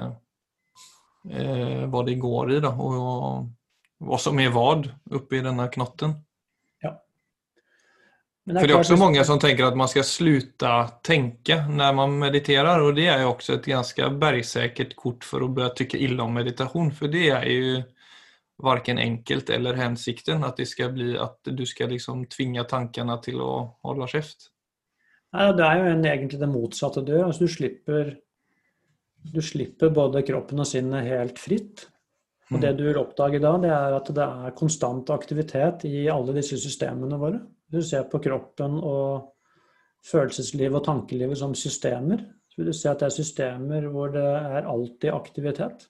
eh, 1.28 1.42
eh, 1.42 1.82
Hva 1.92 2.02
det 2.06 2.16
går 2.20 2.54
i, 2.56 2.60
da. 2.64 2.72
Og, 2.80 2.96
og 2.96 4.06
hva 4.08 4.20
som 4.20 4.40
er 4.40 4.54
hva 4.54 4.70
oppi 5.18 5.42
denne 5.44 5.68
knotten. 5.72 6.14
Ja. 6.84 6.94
Det 8.46 8.56
For 8.56 8.70
det 8.70 8.74
er 8.74 8.80
også 8.80 8.98
mange 9.00 9.24
som 9.28 9.40
tenker 9.42 9.68
at 9.68 9.76
man 9.76 9.92
skal 9.92 10.06
slutte 10.08 10.72
tenke 11.04 11.58
når 11.68 11.98
man 12.00 12.16
mediterer. 12.24 12.86
Og 12.88 12.96
det 12.96 13.10
er 13.12 13.20
jo 13.26 13.34
også 13.34 13.58
et 13.58 13.68
ganske 13.68 14.08
bergsikkert 14.16 14.96
kort 14.96 15.28
for 15.28 15.44
å 15.44 15.50
begynne 15.52 15.76
tykke 15.76 16.00
ille 16.08 16.24
om 16.24 16.40
meditasjon. 16.40 16.88
For 16.96 17.12
det 17.12 17.28
er 17.36 17.46
jo 17.52 17.84
varken 18.62 18.98
enkelt 18.98 19.50
eller 19.50 19.78
hensikten. 19.78 20.44
At, 20.44 20.56
det 20.60 20.68
skal 20.70 20.92
bli, 20.94 21.14
at 21.20 21.40
du 21.44 21.64
skal 21.68 21.92
liksom 21.92 22.24
tvinge 22.32 22.64
tankene 22.68 23.18
til 23.24 23.42
å 23.44 23.52
holde 23.86 24.08
kjeft. 24.12 24.50
Nei, 25.36 25.50
det 25.58 25.66
er 25.66 25.80
jo 25.80 25.90
egentlig 25.96 26.40
det 26.40 26.48
motsatte 26.48 27.02
du 27.04 27.12
gjør. 27.12 27.28
Altså, 27.28 27.44
du, 27.44 27.52
slipper, 27.52 28.14
du 29.34 29.42
slipper 29.44 29.92
både 29.94 30.24
kroppen 30.26 30.62
og 30.62 30.68
sinnet 30.68 31.08
helt 31.10 31.40
fritt. 31.42 31.88
Og 32.52 32.60
det 32.62 32.72
mm. 32.72 32.76
du 32.78 32.84
vil 32.86 33.00
oppdage 33.00 33.40
da, 33.42 33.56
det 33.58 33.72
er 33.74 33.96
at 33.96 34.10
det 34.14 34.26
er 34.26 34.54
konstant 34.58 35.10
aktivitet 35.10 35.84
i 35.88 36.06
alle 36.12 36.36
disse 36.36 36.58
systemene 36.62 37.18
våre. 37.18 37.40
Du 37.66 37.80
ser 37.82 38.06
på 38.06 38.20
kroppen 38.22 38.78
og 38.78 39.32
følelseslivet 40.06 40.78
og 40.78 40.86
tankelivet 40.86 41.40
som 41.40 41.56
systemer. 41.58 42.22
Så 42.46 42.60
vil 42.60 42.70
du 42.70 42.76
se 42.78 42.88
at 42.88 43.02
det 43.02 43.10
er 43.10 43.16
systemer 43.16 43.88
hvor 43.90 44.14
det 44.14 44.24
er 44.24 44.70
alltid 44.70 45.10
aktivitet. 45.10 45.88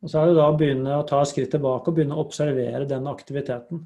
Og 0.00 0.08
så 0.08 0.20
er 0.20 0.30
det 0.30 0.36
da 0.38 0.46
å 0.48 0.56
begynne 0.56 0.96
å 0.96 1.06
ta 1.08 1.20
skritt 1.28 1.50
tilbake 1.52 1.90
og 1.90 1.96
begynne 1.96 2.16
å 2.16 2.22
observere 2.24 2.86
den 2.88 3.08
aktiviteten. 3.10 3.82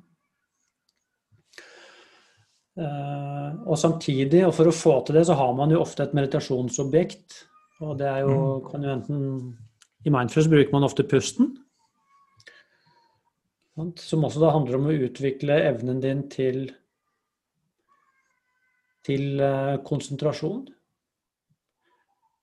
Eh, 2.75 3.51
og 3.71 3.79
samtidig, 3.79 4.45
og 4.47 4.55
for 4.57 4.71
å 4.71 4.75
få 4.75 4.95
til 5.07 5.19
det, 5.19 5.27
så 5.29 5.37
har 5.39 5.53
man 5.59 5.75
jo 5.75 5.83
ofte 5.83 6.07
et 6.07 6.15
meditasjonsobjekt. 6.17 7.41
Og 7.83 7.99
det 7.99 8.09
er 8.11 8.23
jo, 8.23 8.39
mm. 8.39 8.65
kan 8.71 8.87
jo 8.87 8.95
enten 8.95 9.21
I 10.07 10.13
Mindfulness 10.15 10.51
bruker 10.53 10.75
man 10.75 10.87
ofte 10.87 11.07
pusten. 11.07 11.53
Som 13.99 14.27
også 14.27 14.43
da 14.43 14.53
handler 14.55 14.79
om 14.79 14.87
å 14.87 14.97
utvikle 15.09 15.59
evnen 15.67 15.99
din 16.03 16.25
til, 16.31 16.69
til 19.07 19.43
eh, 19.43 19.77
konsentrasjon. 19.87 20.69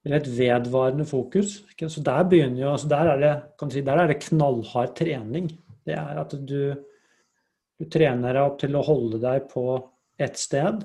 Eller 0.02 0.18
et 0.18 0.30
vedvarende 0.34 1.06
fokus. 1.06 1.60
Så 1.78 2.02
der 2.02 2.24
begynner 2.26 2.64
jo, 2.64 2.72
altså 2.72 2.88
der, 2.90 3.12
er 3.12 3.20
det, 3.22 3.34
si, 3.72 3.84
der 3.86 4.02
er 4.02 4.10
det 4.10 4.22
knallhard 4.24 4.96
trening. 4.98 5.50
Det 5.86 5.94
er 5.94 6.18
at 6.22 6.34
du, 6.48 6.74
du 7.78 7.86
trener 7.90 8.34
deg 8.34 8.42
opp 8.42 8.58
til 8.62 8.78
å 8.78 8.84
holde 8.86 9.20
deg 9.22 9.46
på 9.50 9.66
et 10.22 10.38
sted, 10.38 10.82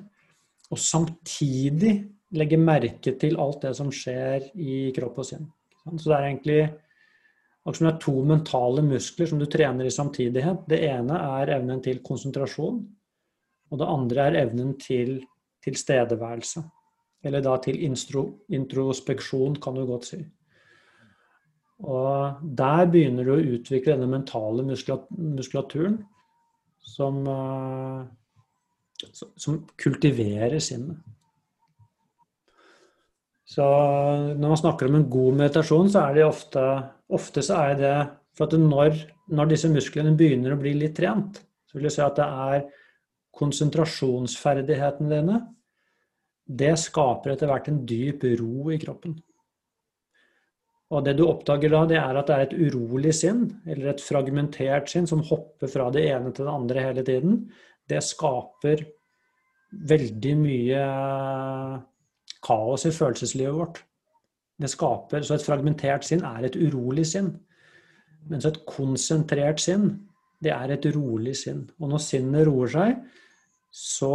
og 0.68 0.82
samtidig 0.82 1.94
legge 2.38 2.60
merke 2.60 3.14
til 3.20 3.38
alt 3.40 3.62
det 3.64 3.74
som 3.78 3.90
skjer 3.94 4.50
i 4.60 4.90
kropp 4.96 5.22
og 5.24 5.28
sinn. 5.30 5.48
Så 5.88 6.10
det 6.10 6.16
er 6.18 6.28
egentlig 6.28 6.60
akkurat 7.68 7.80
som 7.80 7.88
det 7.88 7.94
er 7.94 8.02
to 8.04 8.16
mentale 8.28 8.84
muskler 8.84 9.30
som 9.30 9.40
du 9.40 9.48
trener 9.52 9.88
i 9.88 9.94
samtidighet. 9.94 10.66
Det 10.70 10.82
ene 10.88 11.20
er 11.40 11.54
evnen 11.58 11.82
til 11.84 12.02
konsentrasjon, 12.06 12.82
og 13.72 13.80
det 13.82 13.92
andre 13.92 14.28
er 14.28 14.40
evnen 14.46 14.76
til 14.80 15.20
tilstedeværelse. 15.66 16.64
Eller 17.26 17.42
da 17.42 17.56
til 17.62 17.80
instro, 17.84 18.28
introspeksjon, 18.54 19.58
kan 19.62 19.76
du 19.76 19.86
godt 19.90 20.12
si. 20.12 20.20
Og 21.88 22.44
der 22.58 22.86
begynner 22.90 23.26
du 23.26 23.34
å 23.36 23.56
utvikle 23.58 23.96
denne 23.96 24.10
mentale 24.10 24.64
muskulaturen 24.66 26.00
som 26.88 27.20
uh, 27.28 28.06
som 29.36 29.62
kultiverer 29.78 30.60
sinnet. 30.64 30.98
Så 33.48 33.64
når 33.64 34.50
man 34.50 34.60
snakker 34.60 34.90
om 34.90 34.98
en 35.00 35.10
god 35.10 35.38
meditasjon, 35.42 35.92
så 35.92 36.08
er 36.08 36.18
det 36.18 36.26
ofte, 36.28 36.64
ofte 37.16 37.44
så 37.46 37.62
er 37.70 37.78
det 37.80 37.94
for 38.38 38.50
at 38.50 38.58
når, 38.60 38.98
når, 39.32 39.54
disse 39.54 39.70
musklene 39.72 40.18
begynner 40.18 40.54
å 40.54 40.60
bli 40.60 40.76
litt 40.78 40.98
trent, 40.98 41.40
så 41.66 41.78
vil 41.78 41.88
jeg 41.88 41.96
si 41.96 42.04
at 42.04 42.20
det 42.20 42.28
er 42.28 42.66
konsentrasjonsferdighetene 43.38 45.14
dine. 45.14 45.40
Det 46.48 46.74
skaper 46.80 47.34
etter 47.34 47.50
hvert 47.52 47.68
en 47.72 47.82
dyp 47.88 48.24
ro 48.40 48.72
i 48.72 48.80
kroppen. 48.80 49.18
Og 50.88 51.04
det 51.04 51.18
du 51.20 51.26
oppdager 51.28 51.74
da, 51.74 51.82
det 51.90 51.98
er 52.00 52.16
at 52.16 52.30
det 52.30 52.36
er 52.36 52.46
et 52.46 52.60
urolig 52.72 53.12
sinn, 53.16 53.42
eller 53.68 53.92
et 53.92 54.04
fragmentert 54.04 54.88
sinn, 54.88 55.08
som 55.10 55.26
hopper 55.28 55.68
fra 55.68 55.90
det 55.92 56.06
ene 56.08 56.32
til 56.32 56.48
det 56.48 56.54
andre 56.54 56.86
hele 56.86 57.04
tiden 57.08 57.42
det 57.88 58.04
skaper 58.04 58.84
veldig 59.92 60.34
mye 60.40 60.84
kaos 62.44 62.88
i 62.88 62.94
følelseslivet 62.96 63.56
vårt. 63.56 63.82
Det 64.58 64.70
skaper, 64.72 65.22
Så 65.22 65.36
et 65.36 65.46
fragmentert 65.46 66.04
sinn 66.04 66.24
er 66.26 66.46
et 66.46 66.56
urolig 66.56 67.06
sinn. 67.06 67.36
Mens 68.28 68.46
et 68.46 68.66
konsentrert 68.66 69.60
sinn, 69.60 70.08
det 70.44 70.52
er 70.52 70.74
et 70.74 70.86
rolig 70.96 71.36
sinn. 71.38 71.70
Og 71.80 71.90
når 71.90 72.04
sinnet 72.04 72.48
roer 72.48 72.68
seg, 72.74 72.98
så 73.72 74.14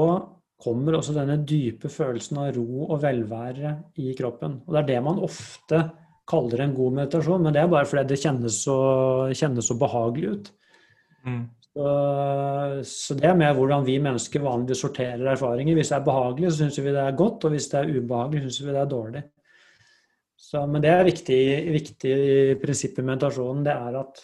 kommer 0.63 0.97
også 0.99 1.15
denne 1.17 1.41
dype 1.49 1.91
følelsen 1.91 2.39
av 2.43 2.53
ro 2.57 2.87
og 2.87 3.01
velvære 3.03 3.75
i 4.03 4.13
kroppen. 4.19 4.61
Og 4.67 4.75
det 4.75 4.83
er 4.83 4.91
det 4.93 5.01
man 5.05 5.21
ofte 5.23 5.83
kaller 6.29 6.63
en 6.63 6.77
god 6.77 6.99
meditasjon, 7.01 7.43
men 7.43 7.55
det 7.55 7.63
er 7.63 7.73
bare 7.73 7.89
fordi 7.89 8.05
det 8.13 8.21
kjennes 8.23 8.61
så, 8.65 8.79
kjennes 9.35 9.69
så 9.69 9.77
behagelig 9.81 10.37
ut. 10.37 10.51
Mm. 11.27 11.43
Så, 11.73 11.85
så, 12.85 13.17
det 13.17 13.29
er 13.31 13.39
med 13.39 13.55
hvordan 13.57 13.85
vi 13.87 13.97
mennesker 14.03 14.45
vanligvis 14.45 14.83
sorterer 14.85 15.31
erfaringer. 15.33 15.77
Hvis 15.79 15.93
det 15.93 15.99
er 15.99 16.09
behagelig, 16.09 16.51
så 16.51 16.63
syns 16.63 16.81
vi 16.83 16.91
det 16.93 17.05
er 17.05 17.17
godt, 17.19 17.47
og 17.47 17.55
hvis 17.55 17.71
det 17.73 17.79
er 17.81 17.95
ubehagelig, 17.97 18.43
syns 18.45 18.61
vi 18.67 18.75
det 18.75 18.83
er 18.83 18.91
dårlig. 18.91 19.23
Så, 20.43 20.67
men 20.69 20.85
det 20.85 20.91
er 20.93 21.07
viktig, 21.07 21.41
viktig 21.73 22.17
prinsipp 22.61 22.99
i 23.01 23.07
meditasjonen. 23.09 23.65
Det 23.67 23.73
er 23.73 23.99
at 24.03 24.21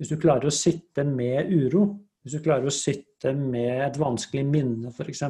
hvis 0.00 0.10
du 0.10 0.16
klarer 0.18 0.48
å 0.48 0.54
sitte 0.54 1.04
med 1.06 1.52
uro, 1.52 1.84
hvis 2.22 2.36
du 2.36 2.44
klarer 2.44 2.68
å 2.68 2.74
sitte 2.74 3.34
med 3.36 3.82
et 3.88 3.98
vanskelig 4.00 4.44
minne 4.46 4.92
f.eks., 4.94 5.24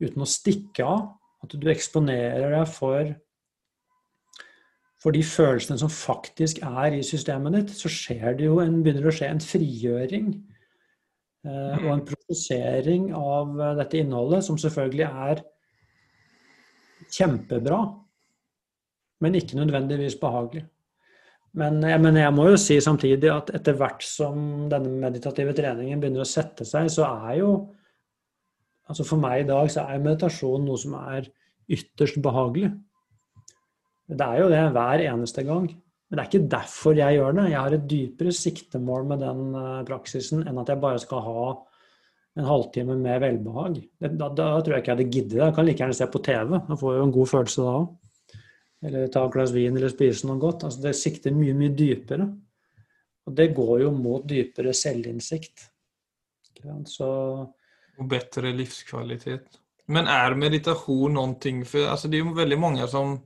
uten 0.00 0.24
å 0.24 0.28
stikke 0.28 0.86
av, 0.86 1.10
at 1.40 1.56
du 1.56 1.68
eksponerer 1.72 2.52
deg 2.52 2.68
for 2.68 3.14
for 5.00 5.16
de 5.16 5.22
følelsene 5.24 5.80
som 5.80 5.92
faktisk 5.92 6.60
er 6.66 6.98
i 6.98 7.04
systemet 7.06 7.54
ditt, 7.56 7.70
så 7.76 7.88
skjer 7.88 8.34
det 8.36 8.48
jo 8.50 8.58
en, 8.60 8.82
begynner 8.84 9.06
det 9.06 9.12
å 9.12 9.16
skje 9.16 9.30
en 9.32 9.40
frigjøring 9.40 10.26
eh, 11.48 11.78
og 11.78 11.88
en 11.94 12.02
prosessering 12.10 13.06
av 13.16 13.54
eh, 13.56 13.78
dette 13.80 14.02
innholdet, 14.02 14.44
som 14.44 14.58
selvfølgelig 14.60 15.06
er 15.08 15.40
kjempebra, 17.08 17.80
men 19.24 19.40
ikke 19.40 19.56
nødvendigvis 19.56 20.18
behagelig. 20.20 20.66
Men, 21.58 21.82
eh, 21.84 21.98
men, 21.98 22.18
jeg 22.20 22.34
må 22.34 22.46
jo 22.50 22.60
si 22.60 22.78
samtidig 22.82 23.30
at 23.32 23.50
etter 23.58 23.76
hvert 23.78 24.04
som 24.06 24.68
denne 24.70 24.92
meditative 25.02 25.54
treningen 25.56 26.00
begynner 26.02 26.22
å 26.22 26.28
sette 26.28 26.66
seg, 26.68 26.90
så 26.92 27.08
er 27.10 27.42
jo 27.42 27.52
Altså 28.90 29.04
for 29.06 29.22
meg 29.22 29.44
i 29.44 29.46
dag 29.46 29.68
så 29.70 29.84
er 29.86 30.00
meditasjon 30.02 30.64
noe 30.66 30.78
som 30.82 30.96
er 30.98 31.28
ytterst 31.70 32.16
behagelig. 32.24 32.72
Det 34.10 34.26
er 34.26 34.40
jo 34.40 34.48
det 34.50 34.62
hver 34.74 35.02
eneste 35.04 35.44
gang. 35.46 35.68
Men 36.10 36.18
det 36.18 36.22
er 36.24 36.26
ikke 36.26 36.50
derfor 36.50 36.98
jeg 36.98 37.14
gjør 37.20 37.36
det. 37.36 37.44
Jeg 37.52 37.60
har 37.60 37.76
et 37.76 37.84
dypere 37.92 38.32
siktemål 38.34 39.06
med 39.12 39.22
den 39.22 39.54
eh, 39.60 39.84
praksisen 39.86 40.42
enn 40.42 40.58
at 40.58 40.72
jeg 40.74 40.82
bare 40.82 40.98
skal 40.98 41.22
ha 41.22 41.44
en 42.40 42.48
halvtime 42.50 42.96
med 42.98 43.22
velbehag. 43.22 43.78
Da, 44.02 44.26
da 44.26 44.48
tror 44.58 44.74
jeg 44.74 44.82
ikke 44.82 44.90
jeg 44.90 44.96
hadde 44.96 45.08
giddet 45.14 45.36
det. 45.36 45.44
Jeg 45.44 45.54
kan 45.60 45.68
like 45.68 45.84
gjerne 45.84 45.98
se 46.00 46.10
på 46.10 46.24
TV. 46.26 46.58
Da 46.66 46.78
får 46.82 46.96
jeg 46.96 47.00
jo 47.00 47.06
en 47.06 47.16
god 47.20 47.30
følelse 47.36 47.68
da 47.68 47.76
òg. 47.78 47.88
Eller 48.82 49.10
ta 49.12 49.26
et 49.26 49.32
glass 49.34 49.52
vin 49.52 49.76
eller 49.76 49.92
spise 49.92 50.28
noe 50.28 50.40
godt. 50.40 50.64
Altså, 50.68 50.80
det 50.86 50.94
sikter 50.96 51.34
mye, 51.36 51.54
mye 51.56 51.74
dypere. 51.76 52.26
Og 53.28 53.34
det 53.36 53.50
går 53.56 53.74
jo 53.84 53.90
mot 53.92 54.24
dypere 54.26 54.72
selvinnsikt. 54.76 55.66
Så 56.88 57.08
Og 58.00 58.08
bedre 58.08 58.52
livskvalitet. 58.56 59.60
Men 59.90 60.08
er 60.08 60.36
meditasjon 60.38 61.16
noe 61.16 61.64
for 61.66 61.90
altså, 61.90 62.08
Det 62.08 62.18
er 62.20 62.24
jo 62.24 62.36
veldig 62.36 62.58
mange 62.60 62.86
som 62.88 63.18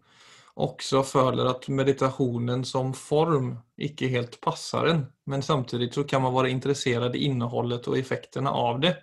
også 0.54 1.02
føler 1.02 1.48
at 1.50 1.66
meditasjonen 1.68 2.62
som 2.66 2.92
form 2.94 3.50
ikke 3.78 4.08
helt 4.12 4.38
passer 4.40 4.86
en. 4.92 5.02
Men 5.26 5.42
samtidig 5.42 5.92
så 5.94 6.04
kan 6.06 6.22
man 6.22 6.34
være 6.34 6.52
interessert 6.54 7.16
i 7.16 7.24
innholdet 7.26 7.88
og 7.90 7.98
effektene 7.98 8.50
av 8.50 8.78
det. 8.84 8.94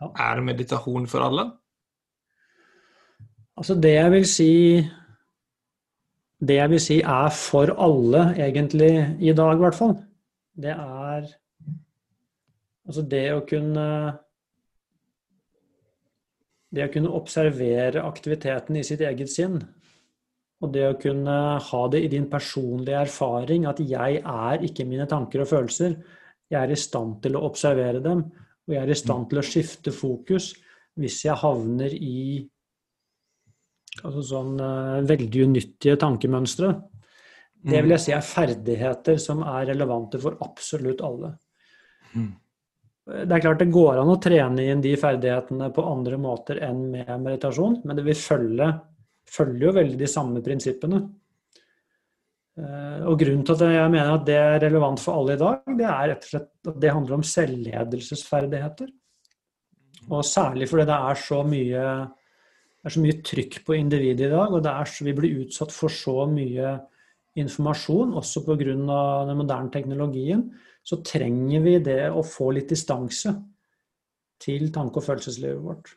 Ja. 0.00 0.10
Er 0.32 0.44
meditasjon 0.44 1.08
for 1.08 1.24
alle? 1.24 1.46
Altså 3.56 3.76
det 3.76 3.94
jeg 3.94 4.12
vil 4.12 4.26
si 4.28 4.52
Det 6.40 6.56
jeg 6.56 6.72
vil 6.72 6.80
si 6.80 6.98
er 7.04 7.28
for 7.36 7.74
alle, 7.76 8.30
egentlig, 8.40 8.94
i 9.20 9.34
dag 9.36 9.58
i 9.58 9.60
hvert 9.60 9.76
fall, 9.76 9.94
det 10.56 10.74
er 10.76 11.28
Altså 12.90 13.04
det 13.06 13.26
å 13.30 13.42
kunne 13.46 13.84
Det 16.74 16.86
å 16.86 16.90
kunne 16.90 17.12
observere 17.14 18.02
aktiviteten 18.02 18.78
i 18.80 18.82
sitt 18.86 19.04
eget 19.04 19.30
sinn 19.30 19.60
og 20.60 20.72
det 20.74 20.86
å 20.86 20.96
kunne 21.00 21.34
ha 21.64 21.82
det 21.92 22.02
i 22.04 22.10
din 22.12 22.26
personlige 22.30 23.04
erfaring 23.06 23.66
at 23.68 23.80
jeg 23.80 24.20
er 24.20 24.64
ikke 24.66 24.84
mine 24.88 25.06
tanker 25.08 25.44
og 25.44 25.48
følelser. 25.48 25.94
Jeg 26.52 26.58
er 26.60 26.74
i 26.74 26.78
stand 26.78 27.20
til 27.24 27.38
å 27.38 27.44
observere 27.48 28.02
dem, 28.04 28.26
og 28.68 28.74
jeg 28.74 28.82
er 28.82 28.92
i 28.92 28.98
stand 28.98 29.30
til 29.30 29.40
å 29.40 29.46
skifte 29.46 29.94
fokus 29.94 30.50
hvis 31.00 31.22
jeg 31.24 31.40
havner 31.40 31.94
i 31.96 32.44
altså 34.04 34.24
sånn 34.26 34.60
uh, 34.60 35.00
veldig 35.06 35.46
unyttige 35.46 35.98
tankemønstre. 36.00 36.74
Det 37.60 37.80
vil 37.84 37.92
jeg 37.92 38.04
si 38.06 38.12
er 38.16 38.24
ferdigheter 38.24 39.18
som 39.20 39.42
er 39.44 39.66
relevante 39.68 40.20
for 40.22 40.38
absolutt 40.44 41.02
alle. 41.04 41.34
Mm. 42.14 42.30
Det 43.10 43.34
er 43.36 43.42
klart 43.42 43.60
det 43.60 43.72
går 43.74 43.98
an 44.00 44.12
å 44.12 44.20
trene 44.22 44.64
inn 44.70 44.80
de 44.84 44.94
ferdighetene 45.00 45.68
på 45.74 45.84
andre 45.84 46.16
måter 46.20 46.62
enn 46.64 46.86
med 46.92 47.10
meditasjon, 47.20 47.82
men 47.84 47.98
det 47.98 48.06
vil 48.06 48.16
følge 48.16 48.70
følge 49.30 49.68
jo 49.68 49.74
veldig 49.76 49.98
de 50.00 50.08
samme 50.10 50.42
prinsippene. 50.44 51.00
Eh, 52.60 53.02
og 53.08 53.18
grunnen 53.20 53.44
til 53.46 53.56
at 53.56 53.74
jeg 53.76 53.92
mener 53.92 54.14
at 54.14 54.24
det 54.26 54.38
er 54.38 54.62
relevant 54.66 55.02
for 55.02 55.20
alle 55.20 55.36
i 55.36 55.40
dag, 55.40 55.60
det 55.78 55.86
er 55.86 56.08
rett 56.12 56.26
og 56.26 56.32
slett 56.32 56.72
at 56.72 56.80
det 56.82 56.94
handler 56.94 57.18
om 57.18 57.26
selvledelsesferdigheter. 57.34 58.90
Og 60.10 60.24
særlig 60.26 60.66
fordi 60.70 60.88
det 60.88 60.98
er 61.10 61.20
så 61.22 61.42
mye 61.46 61.84
det 62.80 62.88
er 62.88 62.94
så 62.94 63.02
mye 63.04 63.20
trykk 63.20 63.58
på 63.66 63.76
individet 63.76 64.30
i 64.30 64.32
dag, 64.32 64.54
og 64.56 64.62
det 64.64 64.72
er 64.72 64.88
så, 64.88 65.04
vi 65.04 65.12
blir 65.16 65.42
utsatt 65.42 65.72
for 65.74 65.92
så 65.92 66.24
mye 66.30 66.78
informasjon, 67.40 68.14
også 68.16 68.42
pga. 68.46 68.56
den 68.64 68.86
moderne 69.36 69.70
teknologien, 69.70 70.46
så 70.82 71.02
trenger 71.04 71.60
vi 71.60 71.78
det 71.84 72.02
å 72.08 72.24
få 72.24 72.50
litt 72.56 72.72
distanse 72.72 73.34
til 74.40 74.70
tanke- 74.72 74.96
og 74.96 75.04
følelseslivet 75.04 75.60
vårt. 75.60 75.92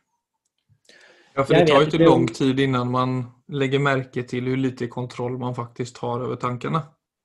Ja, 1.33 1.43
for 1.43 1.53
det 1.55 1.67
tar 1.67 1.79
jo 1.81 1.87
ikke 1.87 2.03
lang 2.03 2.27
tid 2.27 2.59
innan 2.59 2.91
man 2.91 3.15
legger 3.49 3.81
merke 3.81 4.25
til 4.27 4.51
hvor 4.51 4.59
lite 4.59 4.89
kontroll 4.91 5.39
man 5.41 5.55
faktisk 5.55 6.03
har 6.03 6.27
over 6.27 6.37
tankene. 6.37 6.83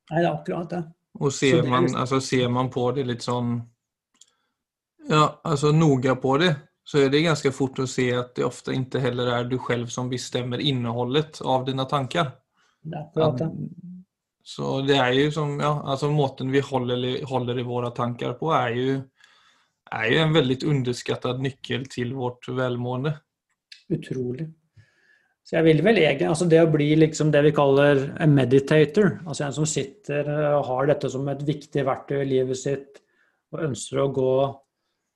Nei, 0.09 0.23
det 0.23 0.29
er 0.29 0.33
akkurat 0.33 0.71
det. 0.71 0.85
Og 1.19 1.33
ser, 1.35 1.63
det 1.63 1.69
man, 1.69 1.91
altså, 1.97 2.21
ser 2.21 2.49
man 2.49 2.71
på 2.71 2.87
det 2.97 3.05
litt 3.09 3.27
sånn 3.27 3.59
Ja, 5.09 5.41
altså 5.45 5.73
noga 5.73 6.15
på 6.21 6.35
det, 6.41 6.51
så 6.89 7.03
er 7.03 7.11
det 7.13 7.27
ganske 7.27 7.51
fort 7.53 7.83
å 7.83 7.85
se 7.91 8.07
at 8.17 8.31
det 8.39 8.47
ofte 8.47 8.73
ikke 8.73 9.03
heller 9.05 9.29
er 9.35 9.49
du 9.49 9.59
selv 9.61 9.91
som 9.93 10.09
bestemmer 10.09 10.63
innholdet 10.65 11.43
av. 11.45 11.67
Det 11.69 11.75
er 11.77 13.03
akkurat. 13.03 13.43
Så 14.49 14.79
det 14.89 14.97
er 14.97 15.13
jo 15.13 15.27
som, 15.35 15.51
ja, 15.61 15.75
altså 15.85 16.09
måten 16.09 16.49
vi 16.55 16.63
holder, 16.65 17.03
holder 17.29 17.59
i 17.61 17.67
våre 17.69 17.91
tanker 17.93 18.33
på, 18.39 18.49
er 18.57 18.71
jo, 18.73 18.95
er 19.93 20.07
jo 20.15 20.23
en 20.23 20.33
veldig 20.33 20.57
underskattet 20.71 21.43
nøkkel 21.45 21.85
til 21.93 22.15
vårt 22.17 22.49
velmående. 22.57 23.13
Utrolig. 23.93 24.47
Så 25.45 25.59
jeg 25.59 25.67
vil 25.67 25.85
vel 25.85 26.01
egentlig, 26.01 26.29
altså 26.29 26.49
Det 26.49 26.61
å 26.61 26.71
bli 26.73 26.87
liksom 26.97 27.31
det 27.33 27.41
vi 27.51 27.53
kaller 27.57 28.01
en 28.21 28.33
meditator, 28.37 29.11
altså 29.29 29.45
en 29.45 29.59
som 29.59 29.69
sitter 29.69 30.33
og 30.55 30.65
har 30.71 30.89
dette 30.95 31.13
som 31.13 31.29
et 31.29 31.45
viktig 31.45 31.85
verktøy 31.85 32.23
i 32.23 32.31
livet 32.33 32.61
sitt 32.61 33.03
og 33.53 33.63
ønsker 33.69 34.03
å 34.03 34.09
gå 34.13 34.33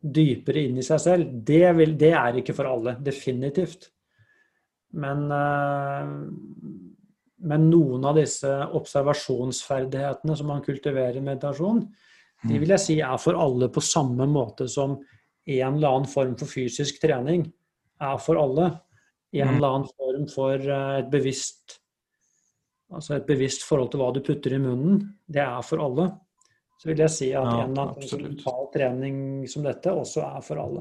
dypere 0.03 0.67
inn 0.67 0.81
i 0.81 0.87
seg 0.87 1.01
selv, 1.03 1.35
det, 1.47 1.65
vil, 1.79 1.97
det 1.99 2.12
er 2.19 2.41
ikke 2.41 2.57
for 2.57 2.71
alle. 2.71 2.97
Definitivt. 3.03 3.87
Men 4.99 5.29
uh, 5.31 6.11
men 7.43 7.67
noen 7.71 8.05
av 8.07 8.19
disse 8.19 8.51
observasjonsferdighetene 8.79 10.37
som 10.38 10.51
man 10.53 10.62
kultiverer 10.62 11.19
i 11.19 11.25
meditasjon, 11.25 11.83
de 12.47 12.59
vil 12.59 12.75
jeg 12.75 12.83
si 12.83 12.97
er 13.03 13.19
for 13.23 13.38
alle 13.38 13.69
på 13.71 13.83
samme 13.83 14.27
måte 14.31 14.69
som 14.71 14.97
en 14.97 15.77
eller 15.77 15.88
annen 15.88 16.11
form 16.11 16.37
for 16.38 16.51
fysisk 16.51 17.01
trening 17.03 17.45
er 18.03 18.19
for 18.23 18.38
alle. 18.38 18.69
En 19.35 19.49
mm. 19.49 19.55
eller 19.57 19.75
annen 19.75 19.91
form 19.91 20.27
for 20.31 20.55
eh, 20.59 20.97
et 21.01 21.11
bevisst 21.11 21.79
altså 22.93 23.17
et 23.17 23.27
bevisst 23.27 23.65
forhold 23.65 23.88
til 23.93 24.03
hva 24.03 24.11
du 24.12 24.21
putter 24.25 24.53
i 24.53 24.61
munnen, 24.61 24.99
det 25.25 25.41
er 25.41 25.62
for 25.65 25.81
alle. 25.81 26.11
Så 26.83 26.88
vil 26.88 26.99
jeg 26.99 27.14
si 27.14 27.29
at 27.31 27.47
ja, 27.47 27.61
en 27.62 27.77
annen 27.79 28.25
mental 28.25 28.64
trening 28.75 29.18
som 29.47 29.62
dette 29.62 29.92
også 29.95 30.25
er 30.27 30.40
for 30.42 30.59
alle. 30.59 30.81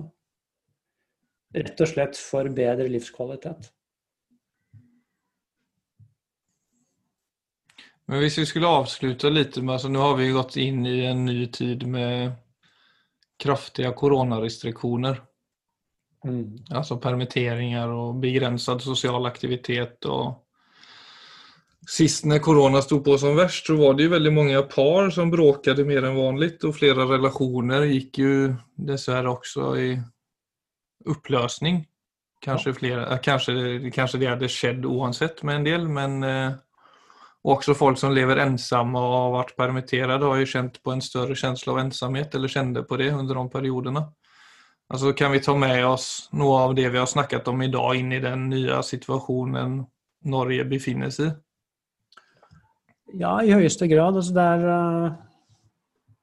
Rett 1.54 1.84
og 1.84 1.90
slett 1.92 2.18
for 2.18 2.50
bedre 2.58 2.88
livskvalitet. 2.90 3.68
Men 8.10 8.24
hvis 8.24 8.40
vi 8.42 8.48
skulle 8.50 8.72
avslutte 8.82 9.30
litt 9.30 9.60
med, 9.62 9.76
altså 9.76 9.92
nå 9.94 10.02
har 10.02 10.18
vi 10.18 10.32
gått 10.34 10.58
inn 10.58 10.82
i 10.90 11.04
en 11.06 11.22
ny 11.28 11.46
tid 11.54 11.86
med 11.86 12.34
kraftige 13.40 13.94
koronarestriksjoner. 14.02 15.22
Mm. 16.26 16.64
Altså 16.74 16.98
permitteringer 16.98 17.94
og 17.94 18.18
begrenset 18.26 18.82
sosial 18.82 19.30
aktivitet. 19.30 20.10
og 20.10 20.34
Sist 21.90 22.28
når 22.30 22.44
korona 22.46 22.82
sto 22.86 23.00
på 23.02 23.16
som 23.18 23.34
verst, 23.38 23.66
så 23.66 23.76
var 23.80 23.96
det 23.98 24.06
jo 24.06 24.14
veldig 24.14 24.32
mange 24.36 24.60
par 24.70 25.10
som 25.14 25.32
bråkade 25.34 25.86
mer 25.88 26.06
enn 26.06 26.18
vanlig. 26.18 26.54
Og 26.68 26.76
flere 26.78 27.08
relasjoner 27.10 27.88
gikk 27.90 28.20
jo 28.22 28.34
dessverre 28.78 29.32
også 29.34 29.72
i 29.82 29.88
oppløsning. 31.10 31.82
Kanskje, 32.42 32.74
flere, 32.74 33.06
kanskje, 33.22 33.56
kanskje 33.94 34.22
det 34.22 34.30
hadde 34.30 34.50
skjedd 34.50 34.86
uansett 34.90 35.42
med 35.46 35.60
en 35.60 35.66
del, 35.66 35.84
men 35.90 36.24
eh, 36.26 36.54
også 37.46 37.76
folk 37.78 38.00
som 38.02 38.14
lever 38.14 38.42
ensomme 38.42 38.98
og 39.02 39.14
har 39.14 39.36
vært 39.36 39.58
permittert, 39.58 40.22
har 40.22 40.42
jo 40.42 40.50
kjent 40.50 40.80
på 40.82 40.94
en 40.94 41.06
større 41.06 41.38
følelse 41.38 41.70
av 41.70 41.84
ensomhet, 41.84 42.34
eller 42.38 42.50
kjente 42.50 42.86
på 42.86 42.98
det 43.02 43.12
under 43.14 43.38
de 43.38 43.46
periodene. 43.54 44.08
Altså, 44.92 45.14
kan 45.18 45.32
vi 45.34 45.42
ta 45.42 45.54
med 45.58 45.86
oss 45.86 46.30
noe 46.34 46.66
av 46.66 46.76
det 46.78 46.90
vi 46.92 47.00
har 47.00 47.10
snakket 47.10 47.48
om 47.48 47.62
i 47.62 47.70
dag, 47.74 47.94
inn 47.98 48.12
i 48.14 48.22
den 48.22 48.50
nye 48.52 48.82
situasjonen 48.86 49.80
Norge 50.30 50.66
befinner 50.70 51.14
seg 51.14 51.32
i? 51.32 51.38
Ja, 53.20 53.40
i 53.44 53.52
høyeste 53.52 53.90
grad. 53.92 54.16
Altså, 54.16 54.34
det 54.36 54.46
er, 54.56 54.66
uh, 54.70 55.12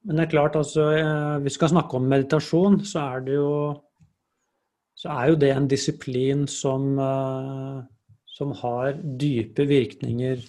men 0.07 0.17
det 0.17 0.25
er 0.25 0.31
klart, 0.31 0.55
altså, 0.55 0.89
eh, 0.95 1.43
vi 1.43 1.51
skal 1.53 1.73
snakke 1.73 1.97
om 1.99 2.07
meditasjon, 2.09 2.79
så 2.87 3.03
er 3.13 3.25
det 3.25 3.35
jo 3.35 3.51
så 4.99 5.11
er 5.15 5.29
jo 5.29 5.35
det 5.39 5.49
en 5.53 5.67
disiplin 5.69 6.47
som, 6.47 6.87
uh, 6.99 7.83
som 8.27 8.55
har 8.63 8.97
dype 9.19 9.67
virkninger 9.67 10.41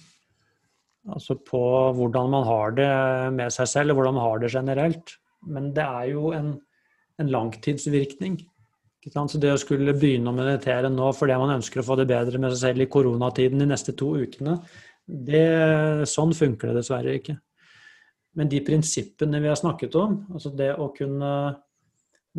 Altså 1.09 1.33
på 1.33 1.59
hvordan 1.97 2.29
man 2.29 2.43
har 2.45 2.73
det 2.77 2.89
med 3.33 3.53
seg 3.53 3.69
selv, 3.71 3.93
og 3.93 3.99
hvordan 3.99 4.19
man 4.19 4.25
har 4.27 4.41
det 4.41 4.51
generelt. 4.53 5.15
Men 5.49 5.71
det 5.73 5.81
er 5.81 6.11
jo 6.11 6.31
en, 6.37 6.51
en 7.17 7.31
langtidsvirkning. 7.33 8.37
Så 9.01 9.39
det 9.41 9.49
å 9.49 9.57
skulle 9.57 9.95
begynne 9.97 10.29
å 10.29 10.37
meditere 10.37 10.91
nå 10.93 11.07
fordi 11.17 11.39
man 11.41 11.55
ønsker 11.55 11.81
å 11.81 11.87
få 11.87 11.97
det 11.97 12.05
bedre 12.11 12.37
med 12.37 12.53
seg 12.53 12.61
selv 12.67 12.85
i 12.85 12.89
koronatiden 12.93 13.63
de 13.63 13.65
neste 13.71 13.95
to 13.97 14.11
ukene, 14.13 14.59
det, 15.05 16.07
sånn 16.09 16.33
funker 16.37 16.71
det 16.71 16.81
dessverre 16.81 17.15
ikke. 17.19 17.37
Men 18.37 18.51
de 18.51 18.61
prinsippene 18.63 19.41
vi 19.43 19.49
har 19.51 19.59
snakket 19.59 19.95
om, 19.99 20.21
altså 20.31 20.53
det 20.55 20.71
å 20.79 20.91
kunne 20.95 21.31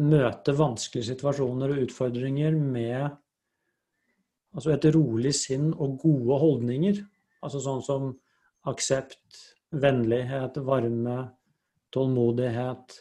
møte 0.00 0.54
vanskelige 0.56 1.10
situasjoner 1.10 1.74
og 1.74 1.82
utfordringer 1.84 2.56
med 2.56 3.10
altså 4.52 4.72
et 4.72 4.86
rolig 4.94 5.34
sinn 5.36 5.70
og 5.72 5.98
gode 6.00 6.38
holdninger, 6.40 7.00
altså 7.44 7.60
sånn 7.60 7.82
som 7.84 8.10
aksept, 8.68 9.40
vennlighet, 9.72 10.58
varme, 10.64 11.16
tålmodighet. 11.92 12.98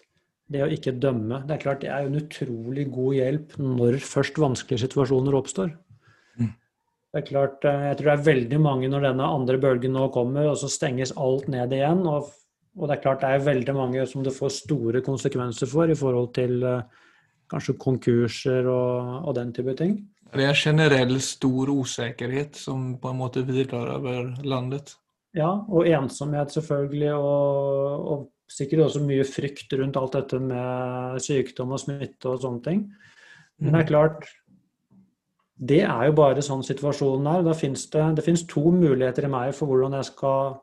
Det 0.52 0.64
å 0.66 0.72
ikke 0.72 0.98
dømme. 1.00 1.42
Det 1.48 1.56
er 1.56 1.64
klart 1.64 1.84
det 1.84 1.92
er 1.94 2.08
en 2.08 2.20
utrolig 2.20 2.90
god 2.92 3.16
hjelp 3.16 3.56
når 3.62 4.00
først 4.04 4.40
vanskelige 4.42 4.84
situasjoner 4.86 5.38
oppstår. 5.38 5.72
Det 7.12 7.20
er 7.20 7.28
klart, 7.28 7.66
eh, 7.68 7.88
Jeg 7.90 7.98
tror 7.98 8.08
det 8.08 8.14
er 8.14 8.30
veldig 8.30 8.60
mange 8.64 8.90
når 8.90 9.10
denne 9.10 9.28
andre 9.28 9.58
bølgen 9.60 9.92
nå 9.98 10.08
kommer, 10.16 10.48
og 10.48 10.58
så 10.58 10.70
stenges 10.72 11.12
alt 11.20 11.50
ned 11.52 11.74
igjen. 11.76 12.06
Og, 12.08 12.32
og 12.80 12.88
det 12.88 12.96
er 12.96 13.04
klart 13.04 13.26
det 13.26 13.32
er 13.36 13.48
veldig 13.50 13.76
mange 13.76 14.06
som 14.08 14.24
det 14.24 14.36
får 14.36 14.54
store 14.62 15.02
konsekvenser 15.04 15.68
for 15.68 15.92
i 15.92 15.98
forhold 15.98 16.32
til 16.38 16.64
uh, 16.64 16.86
kanskje 17.52 17.76
konkurser 17.76 18.68
og, 18.72 19.28
og, 19.28 19.36
den 19.36 19.52
type 19.52 19.76
ting. 19.76 19.98
Det 20.32 20.48
er 20.48 20.56
generell 20.56 21.18
stor 21.20 21.68
usikkerhet 21.68 22.56
som 22.56 22.94
på 23.02 23.12
en 23.12 23.20
måte 23.20 23.44
hviler 23.44 23.96
over 23.98 24.32
landet. 24.48 24.96
Ja, 25.36 25.52
og 25.68 25.88
ensomhet 25.88 26.56
selvfølgelig, 26.56 27.12
og, 27.16 28.08
og, 28.14 28.30
sikkert 28.52 28.82
også 28.84 29.00
mye 29.04 29.24
frykt 29.24 29.72
rundt 29.80 29.96
alt 29.96 30.16
dette 30.18 30.38
med 30.44 31.20
sykdom 31.24 31.70
og 31.72 31.80
smitte 31.80 32.28
og 32.28 32.42
sånne 32.44 32.60
ting. 32.66 32.82
Men 33.64 33.70
det 33.70 33.80
er 33.80 33.86
mm. 33.86 33.92
klart, 33.92 34.26
det 35.62 35.84
er 35.86 36.08
jo 36.08 36.18
bare 36.18 36.42
sånn 36.42 36.64
situasjonen 36.66 37.28
er. 37.30 37.46
Da 37.46 37.54
finnes 37.58 37.86
det, 37.94 38.04
det 38.18 38.26
finnes 38.26 38.48
to 38.50 38.64
muligheter 38.74 39.28
i 39.28 39.32
meg 39.32 39.54
for 39.54 39.70
hvordan 39.70 40.00
jeg 40.00 40.10
skal 40.10 40.56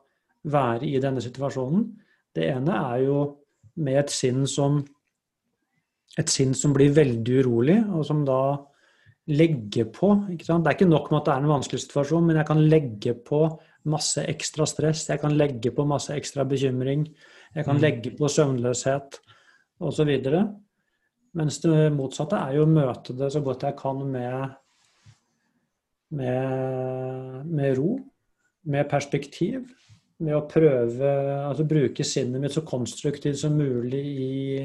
være 0.51 0.87
i 0.87 0.99
denne 0.99 1.23
situasjonen. 1.23 1.85
Det 2.35 2.49
ene 2.51 2.79
er 2.93 3.05
jo 3.05 3.19
med 3.79 4.01
et 4.01 4.11
sinn 4.11 4.43
som 4.49 4.81
et 6.19 6.31
sinn 6.31 6.55
som 6.57 6.73
blir 6.75 6.91
veldig 6.91 7.35
urolig, 7.43 7.77
og 7.95 8.03
som 8.07 8.25
da 8.27 8.57
legger 9.29 9.87
på. 9.93 10.11
Det 10.27 10.49
er 10.49 10.73
ikke 10.73 10.89
nok 10.89 11.11
med 11.11 11.19
at 11.19 11.27
det 11.27 11.33
er 11.33 11.43
en 11.43 11.53
vanskelig 11.53 11.83
situasjon, 11.85 12.25
men 12.27 12.39
jeg 12.41 12.49
kan 12.49 12.63
legge 12.71 13.13
på 13.13 13.43
masse 13.89 14.23
ekstra 14.27 14.65
stress, 14.67 15.05
jeg 15.07 15.21
kan 15.21 15.35
legge 15.37 15.71
på 15.71 15.85
masse 15.87 16.11
ekstra 16.15 16.43
bekymring, 16.49 17.05
jeg 17.55 17.65
kan 17.65 17.77
mm. 17.77 17.83
legge 17.83 18.11
på 18.17 18.27
søvnløshet 18.31 19.19
osv. 19.85 20.11
Mens 21.39 21.61
det 21.63 21.91
motsatte 21.95 22.41
er 22.41 22.57
jo 22.57 22.65
å 22.65 22.73
møte 22.73 23.15
det 23.15 23.29
så 23.31 23.41
godt 23.45 23.67
jeg 23.69 23.77
kan 23.79 24.01
med, 24.03 24.57
med, 26.15 27.45
med 27.45 27.77
ro, 27.77 27.97
med 28.69 28.89
perspektiv. 28.91 29.67
Med 30.19 30.35
å 30.35 30.47
prøve 30.51 31.09
Altså 31.47 31.63
bruke 31.63 32.03
sinnet 32.03 32.41
mitt 32.43 32.51
så 32.51 32.65
konstruktivt 32.67 33.37
som 33.39 33.53
mulig 33.55 34.01
i, 34.03 34.57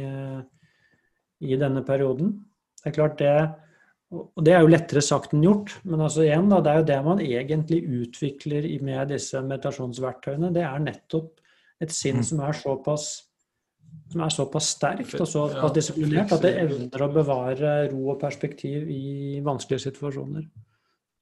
i 1.46 1.58
denne 1.60 1.84
perioden. 1.86 2.32
Det 2.80 2.90
er 2.90 2.96
klart 2.96 3.20
det 3.20 3.36
og 4.14 4.44
Det 4.46 4.52
er 4.54 4.60
jo 4.62 4.70
lettere 4.70 5.02
sagt 5.02 5.32
enn 5.34 5.42
gjort, 5.42 5.72
men 5.82 6.02
altså 6.04 6.22
igjen 6.22 6.50
da, 6.50 6.60
det 6.62 6.70
er 6.70 6.80
jo 6.80 6.88
det 6.90 6.98
man 7.02 7.22
egentlig 7.24 7.80
utvikler 8.02 8.66
med 8.84 9.08
disse 9.10 9.40
meditasjonsverktøyene. 9.42 10.52
Det 10.54 10.62
er 10.62 10.82
nettopp 10.84 11.40
et 11.82 11.94
sinn 11.94 12.20
mm. 12.20 12.26
som 12.28 12.42
er 12.46 12.58
såpass 12.60 13.08
som 14.12 14.22
er 14.24 14.32
såpass 14.34 14.68
sterkt 14.74 15.14
og 15.18 15.28
såpass 15.30 15.72
disiplinert 15.74 16.32
at 16.34 16.42
det 16.44 16.52
evner 16.60 17.04
å 17.04 17.10
bevare 17.14 17.74
ro 17.92 18.12
og 18.12 18.20
perspektiv 18.20 18.88
i 18.90 19.40
vanskelige 19.44 19.86
situasjoner. 19.86 20.46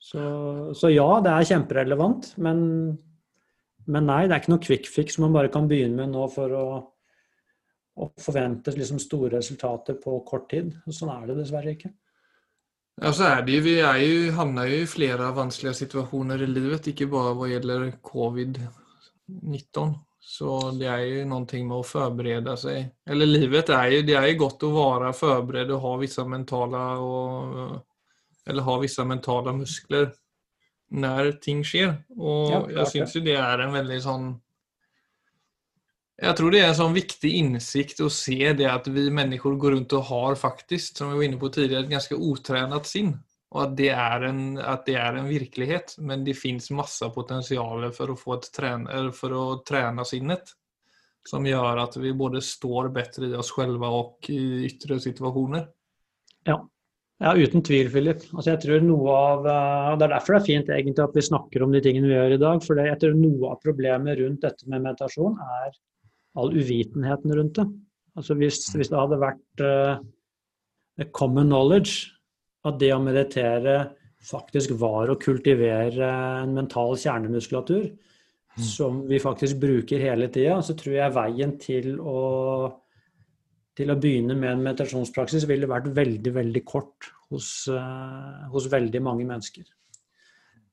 Så, 0.02 0.22
så 0.74 0.90
ja, 0.90 1.06
det 1.22 1.30
er 1.30 1.48
kjemperelevant, 1.52 2.32
men, 2.42 2.62
men, 3.86 4.08
nei, 4.08 4.24
det 4.26 4.34
er 4.34 4.42
ikke 4.42 4.52
noe 4.56 4.64
quick 4.64 4.88
fix 4.90 5.18
man 5.22 5.34
bare 5.34 5.52
kan 5.54 5.68
begynne 5.70 6.00
med 6.00 6.10
nå 6.16 6.26
for 6.32 6.54
å, 6.58 6.64
å 8.02 8.08
forvente 8.18 8.74
liksom 8.74 8.98
store 9.02 9.36
resultater 9.36 10.00
på 10.02 10.18
kort 10.26 10.48
tid. 10.50 10.72
Sånn 10.90 11.12
er 11.14 11.28
det 11.30 11.38
dessverre 11.38 11.76
ikke. 11.76 11.92
Ja, 13.00 13.12
så 13.14 13.28
er 13.30 13.46
det 13.46 13.54
jo. 13.54 13.62
Vi 13.64 13.76
er 13.80 14.00
jo, 14.02 14.32
havner 14.36 14.68
jo 14.68 14.82
i 14.82 14.90
flere 14.90 15.30
vanskelige 15.36 15.78
situasjoner 15.84 16.42
i 16.42 16.50
livet, 16.50 16.90
ikke 16.90 17.08
bare 17.12 17.36
hva 17.38 17.48
gjelder 17.52 17.86
covid-19. 18.04 19.94
Så 20.32 20.58
det 20.78 20.90
er 20.90 21.06
jo 21.06 21.22
noe 21.30 21.62
med 21.62 21.78
å 21.78 21.86
forberede 21.86 22.56
seg. 22.58 22.90
Eller 23.06 23.30
livet 23.30 23.70
er 23.74 23.88
jo 23.96 24.02
Det 24.06 24.18
er 24.18 24.28
jo 24.30 24.42
godt 24.44 24.66
å 24.66 24.74
være 24.74 25.14
forberedt 25.16 25.72
og 25.74 25.82
ha 25.86 25.94
visse 26.02 26.26
mentale 26.26 26.82
og, 27.06 27.80
Eller 28.48 28.66
har 28.66 28.80
visse 28.82 29.04
mentale 29.06 29.54
muskler 29.54 30.10
når 30.92 31.36
ting 31.44 31.62
skjer. 31.64 31.94
Og 32.18 32.50
ja, 32.50 32.62
jeg 32.80 32.90
syns 32.92 33.16
jo 33.16 33.24
det 33.24 33.36
er 33.40 33.64
en 33.64 33.76
veldig 33.76 34.00
sånn 34.04 34.32
jeg 36.22 36.36
tror 36.38 36.52
det 36.54 36.60
er 36.60 36.68
en 36.70 36.76
sånn 36.78 36.94
viktig 36.94 37.30
innsikt 37.40 38.00
å 38.04 38.08
se 38.12 38.52
det 38.54 38.68
at 38.70 38.86
vi 38.94 39.08
mennesker 39.10 39.56
går 39.58 39.74
rundt 39.74 39.94
og 39.98 40.04
har 40.06 40.36
faktisk, 40.38 40.94
som 40.94 41.10
vi 41.10 41.18
var 41.18 41.26
inne 41.26 41.38
på 41.40 41.50
tidligere, 41.50 41.82
et 41.82 41.94
ganske 41.96 42.14
utrenet 42.14 42.86
sinn. 42.86 43.16
Og 43.52 43.60
at 43.66 43.72
det, 43.76 43.88
er 43.90 44.26
en, 44.28 44.42
det 44.86 44.94
er 44.96 45.18
en 45.18 45.28
virkelighet. 45.28 45.96
Men 46.00 46.22
det 46.24 46.38
fins 46.38 46.70
masse 46.72 47.08
potensial 47.12 47.88
for 47.96 48.12
å, 48.12 48.16
få 48.16 48.36
et 48.38 48.48
trene, 48.54 49.00
for 49.16 49.34
å 49.36 49.42
trene 49.66 50.06
sinnet. 50.08 50.54
Som 51.26 51.46
gjør 51.46 51.82
at 51.84 51.98
vi 52.02 52.14
både 52.18 52.40
står 52.42 52.92
bedre 52.94 53.28
i 53.28 53.36
oss 53.38 53.52
selv 53.54 53.82
og 53.86 54.30
i 54.32 54.40
ytre 54.70 54.98
situasjoner. 55.02 55.66
Ja. 56.48 56.56
Ja 57.22 57.32
uten 57.38 57.62
tvil, 57.64 57.88
Philip. 57.92 58.24
Altså, 58.32 58.48
jeg 58.52 58.60
tror 58.64 58.84
noe 58.84 59.14
av, 59.14 59.46
eh, 59.46 59.86
og 59.92 60.00
Det 60.00 60.06
er 60.06 60.14
derfor 60.16 60.36
det 60.36 60.40
er 60.40 60.48
fint 60.48 60.74
egentlig 60.74 61.04
at 61.04 61.16
vi 61.16 61.28
snakker 61.28 61.64
om 61.64 61.72
de 61.74 61.82
tingene 61.84 62.10
vi 62.10 62.16
gjør 62.16 62.36
i 62.36 62.42
dag. 62.42 62.66
For 62.66 62.82
jeg 62.82 62.98
tror 63.02 63.16
noe 63.18 63.54
av 63.54 63.62
problemet 63.62 64.18
rundt 64.20 64.44
dette 64.44 64.68
med 64.68 64.84
meditasjon 64.84 65.38
er 65.62 65.78
all 66.40 66.52
uvitenheten 66.56 67.36
rundt 67.38 67.60
det. 67.60 67.68
Altså 68.16 68.36
hvis, 68.36 68.64
hvis 68.76 68.90
det 68.92 68.98
hadde 68.98 69.20
vært 69.22 69.64
uh, 69.64 70.02
common 71.16 71.48
knowledge 71.48 72.12
at 72.68 72.78
det 72.80 72.92
å 72.94 73.00
meditere 73.02 73.76
faktisk 74.22 74.76
var 74.78 75.10
å 75.10 75.18
kultivere 75.20 76.08
en 76.42 76.52
mental 76.54 76.94
kjernemuskulatur 77.00 77.88
mm. 77.88 78.62
som 78.62 79.00
vi 79.08 79.18
faktisk 79.22 79.58
bruker 79.62 80.02
hele 80.02 80.28
tida, 80.32 80.60
så 80.62 80.76
tror 80.78 80.98
jeg 80.98 81.16
veien 81.16 81.56
til 81.62 81.96
å, 81.98 82.20
til 83.78 83.92
å 83.92 83.98
begynne 84.00 84.36
med 84.36 84.50
en 84.52 84.64
meditasjonspraksis 84.66 85.46
ville 85.48 85.70
vært 85.70 85.88
veldig, 85.96 86.32
veldig 86.34 86.62
kort 86.68 87.08
hos, 87.32 87.68
uh, 87.72 88.48
hos 88.52 88.68
veldig 88.72 89.00
mange 89.04 89.24
mennesker. 89.28 89.64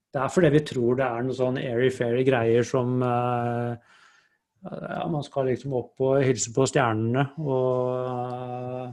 Det 0.09 0.19
er 0.19 0.33
fordi 0.33 0.49
vi 0.55 0.65
tror 0.65 0.97
det 0.97 1.05
er 1.05 1.23
noen 1.23 1.37
sånn 1.37 1.61
airy-fairy 1.61 2.25
greier 2.27 2.65
som 2.67 2.97
uh, 3.05 3.77
ja, 4.65 5.05
man 5.11 5.23
skal 5.23 5.47
liksom 5.51 5.75
opp 5.79 6.03
og 6.03 6.23
hilse 6.25 6.51
på 6.55 6.65
stjernene. 6.69 7.25
Og, 7.39 8.89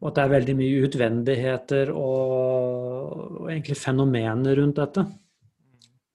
og 0.00 0.10
at 0.10 0.18
det 0.18 0.24
er 0.24 0.34
veldig 0.34 0.56
mye 0.58 0.84
utvendigheter 0.88 1.92
og, 1.94 2.34
og, 2.34 3.48
egentlig 3.50 3.78
fenomener 3.80 4.60
rundt 4.60 4.80
dette 4.82 5.06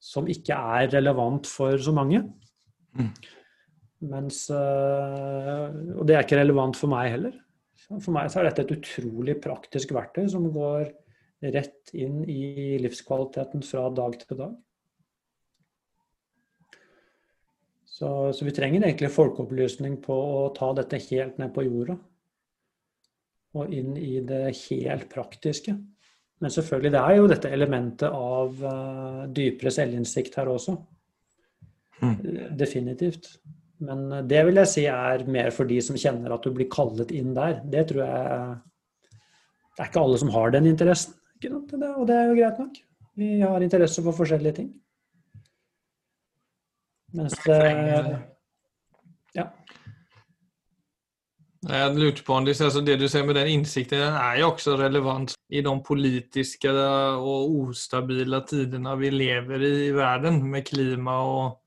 som 0.05 0.27
ikke 0.29 0.57
er 0.77 0.91
relevant 0.93 1.47
for 1.49 1.79
så 1.81 1.93
mange. 1.95 2.21
Mm. 2.95 3.09
Mens 4.03 4.49
Og 4.51 6.01
det 6.05 6.15
er 6.17 6.25
ikke 6.25 6.41
relevant 6.41 6.75
for 6.77 6.91
meg 6.91 7.13
heller. 7.13 7.37
For 7.85 8.11
meg 8.15 8.27
så 8.31 8.41
er 8.41 8.49
dette 8.49 8.65
et 8.65 8.73
utrolig 8.75 9.37
praktisk 9.43 9.93
verktøy 9.95 10.27
som 10.31 10.49
går 10.53 10.89
rett 11.53 11.93
inn 11.93 12.23
i 12.29 12.77
livskvaliteten 12.81 13.63
fra 13.65 13.87
dag 13.93 14.17
til 14.21 14.39
dag. 14.39 14.53
Så, 17.95 18.09
så, 18.35 18.43
vi 18.43 18.51
trenger 18.51 18.83
egentlig 18.83 19.13
folkeopplysning 19.15 19.99
på 20.03 20.15
å 20.15 20.39
ta 20.55 20.73
dette 20.75 20.99
helt 21.07 21.37
ned 21.39 21.53
på 21.55 21.63
jorda. 21.63 21.95
Og 23.55 23.71
inn 23.71 23.93
i 23.95 24.17
det 24.27 24.49
helt 24.65 25.07
praktiske. 25.13 25.77
Men 26.43 26.51
selvfølgelig, 26.51 26.91
det 26.91 27.03
er 27.03 27.15
jo 27.15 27.29
dette 27.31 27.51
elementet 27.55 28.11
av 28.11 28.65
uh, 28.65 29.21
dypere 29.31 29.71
selvinnsikt 29.71 30.35
her 30.41 30.51
også. 30.51 30.75
Mm. 32.01 32.17
Definitivt. 32.59 33.37
Men 33.83 34.05
uh, 34.11 34.21
det 34.23 34.45
vil 34.47 34.61
jeg 34.61 34.71
si 34.71 34.85
er 34.91 35.25
mer 35.27 35.51
for 35.55 35.67
de 35.69 35.81
som 35.83 35.97
kjenner 35.99 36.35
at 36.35 36.45
du 36.45 36.53
blir 36.55 36.69
kallet 36.71 37.11
inn 37.15 37.33
der. 37.35 37.59
Det 37.63 37.87
tror 37.91 38.05
jeg 38.05 38.55
Det 39.75 39.83
er 39.83 39.89
ikke 39.89 40.03
alle 40.05 40.21
som 40.21 40.31
har 40.31 40.55
den 40.55 40.71
interessen. 40.71 41.17
Og 41.45 42.07
det 42.07 42.15
er 42.15 42.29
jo 42.29 42.37
greit 42.37 42.59
nok. 42.61 42.77
Vi 43.15 43.39
har 43.41 43.63
interesse 43.63 44.03
for 44.03 44.15
forskjellige 44.15 44.61
ting. 44.61 44.71
Mens 47.15 47.35
det 47.45 47.59
Ja. 49.35 49.49
Jeg 51.65 51.95
lurte 51.97 52.23
på 52.23 52.33
om 52.33 52.45
det, 52.45 52.61
altså 52.61 52.81
det 52.85 52.99
du 52.99 53.07
sier 53.09 53.25
med 53.25 53.35
den 53.35 53.47
innsikten, 53.47 53.97
den 53.99 54.13
er 54.13 54.39
jo 54.39 54.51
også 54.51 54.75
relevant 54.77 55.33
i 55.49 55.63
de 55.65 55.73
politiske 55.87 56.69
og 56.69 57.51
ustabile 57.51 58.41
tidene 58.45 58.93
vi 58.99 59.09
lever 59.09 59.65
i 59.65 59.71
i 59.87 59.95
verden, 59.95 60.43
med 60.51 60.65
klima 60.65 61.17
og 61.25 61.57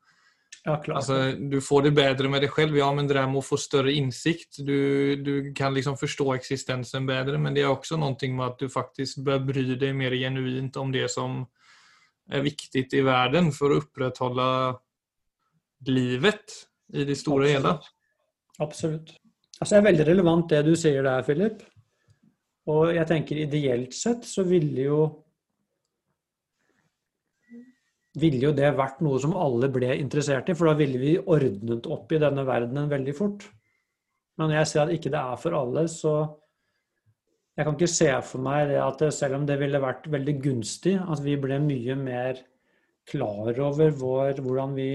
ja, 0.69 0.77
altså, 0.95 1.19
Du 1.39 1.61
får 1.65 1.87
det 1.87 1.93
bedre 1.97 2.29
med 2.31 2.45
deg 2.45 2.53
selv, 2.55 2.77
ja, 2.77 2.89
men 2.95 3.09
det 3.09 3.17
der 3.17 3.29
med 3.31 3.41
å 3.41 3.47
få 3.47 3.57
større 3.61 3.95
innsikt 3.97 4.61
Du, 4.67 5.17
du 5.25 5.33
kan 5.57 5.73
liksom 5.75 5.97
forstå 6.01 6.27
eksistensen 6.35 7.09
bedre, 7.09 7.41
men 7.41 7.57
det 7.57 7.65
er 7.65 7.73
også 7.73 7.97
noe 8.01 8.17
med 8.35 8.45
at 8.47 8.61
du 8.61 8.69
faktisk 8.73 9.23
bør 9.27 9.41
bry 9.49 9.65
deg 9.75 9.97
mer 9.97 10.17
genuint 10.19 10.77
om 10.77 10.93
det 10.93 11.09
som 11.13 11.41
er 12.29 12.45
viktig 12.45 12.85
i 12.93 13.05
verden 13.07 13.49
for 13.57 13.73
å 13.73 13.81
opprettholde 13.81 14.49
livet 15.89 16.59
i 16.93 17.07
det 17.09 17.17
store 17.17 17.47
og 17.47 17.55
hele. 17.55 17.73
Absolutt. 18.61 19.15
Altså, 19.59 19.75
det 19.75 19.79
er 19.79 19.89
veldig 19.89 20.07
relevant 20.11 20.51
det 20.53 20.61
du 20.67 20.75
sier 20.79 21.07
der, 21.07 21.25
Philip. 21.25 21.63
Og 22.69 22.93
jeg 22.93 23.09
tenker 23.09 23.41
ideelt 23.41 23.97
sett 23.97 24.27
så 24.29 24.45
ville 24.45 24.85
jo 24.91 25.01
ville 28.21 28.49
jo 28.49 28.53
det 28.57 28.73
vært 28.79 29.01
noe 29.05 29.21
som 29.23 29.37
alle 29.39 29.71
ble 29.73 29.93
interessert 29.99 30.51
i, 30.51 30.57
for 30.59 30.71
da 30.71 30.79
ville 30.79 31.01
vi 31.01 31.15
ordnet 31.19 31.89
opp 31.91 32.13
i 32.13 32.21
denne 32.23 32.45
verdenen 32.49 32.91
veldig 32.91 33.15
fort. 33.17 33.47
Men 34.39 34.51
når 34.51 34.61
jeg 34.61 34.71
ser 34.71 34.85
at 34.85 34.95
ikke 34.95 35.13
det 35.15 35.21
er 35.21 35.41
for 35.43 35.57
alle, 35.59 35.87
så 35.91 36.15
jeg 37.59 37.67
kan 37.67 37.75
ikke 37.75 37.91
se 37.91 38.11
for 38.23 38.45
meg 38.47 38.69
det 38.71 38.79
at 38.79 39.03
selv 39.15 39.41
om 39.41 39.47
det 39.49 39.59
ville 39.59 39.83
vært 39.83 40.07
veldig 40.11 40.35
gunstig, 40.45 40.95
at 40.99 41.23
vi 41.25 41.35
ble 41.43 41.59
mye 41.65 41.97
mer 41.99 42.43
klar 43.09 43.57
over 43.65 43.95
vår, 43.99 44.43
hvordan 44.45 44.77
vi 44.77 44.91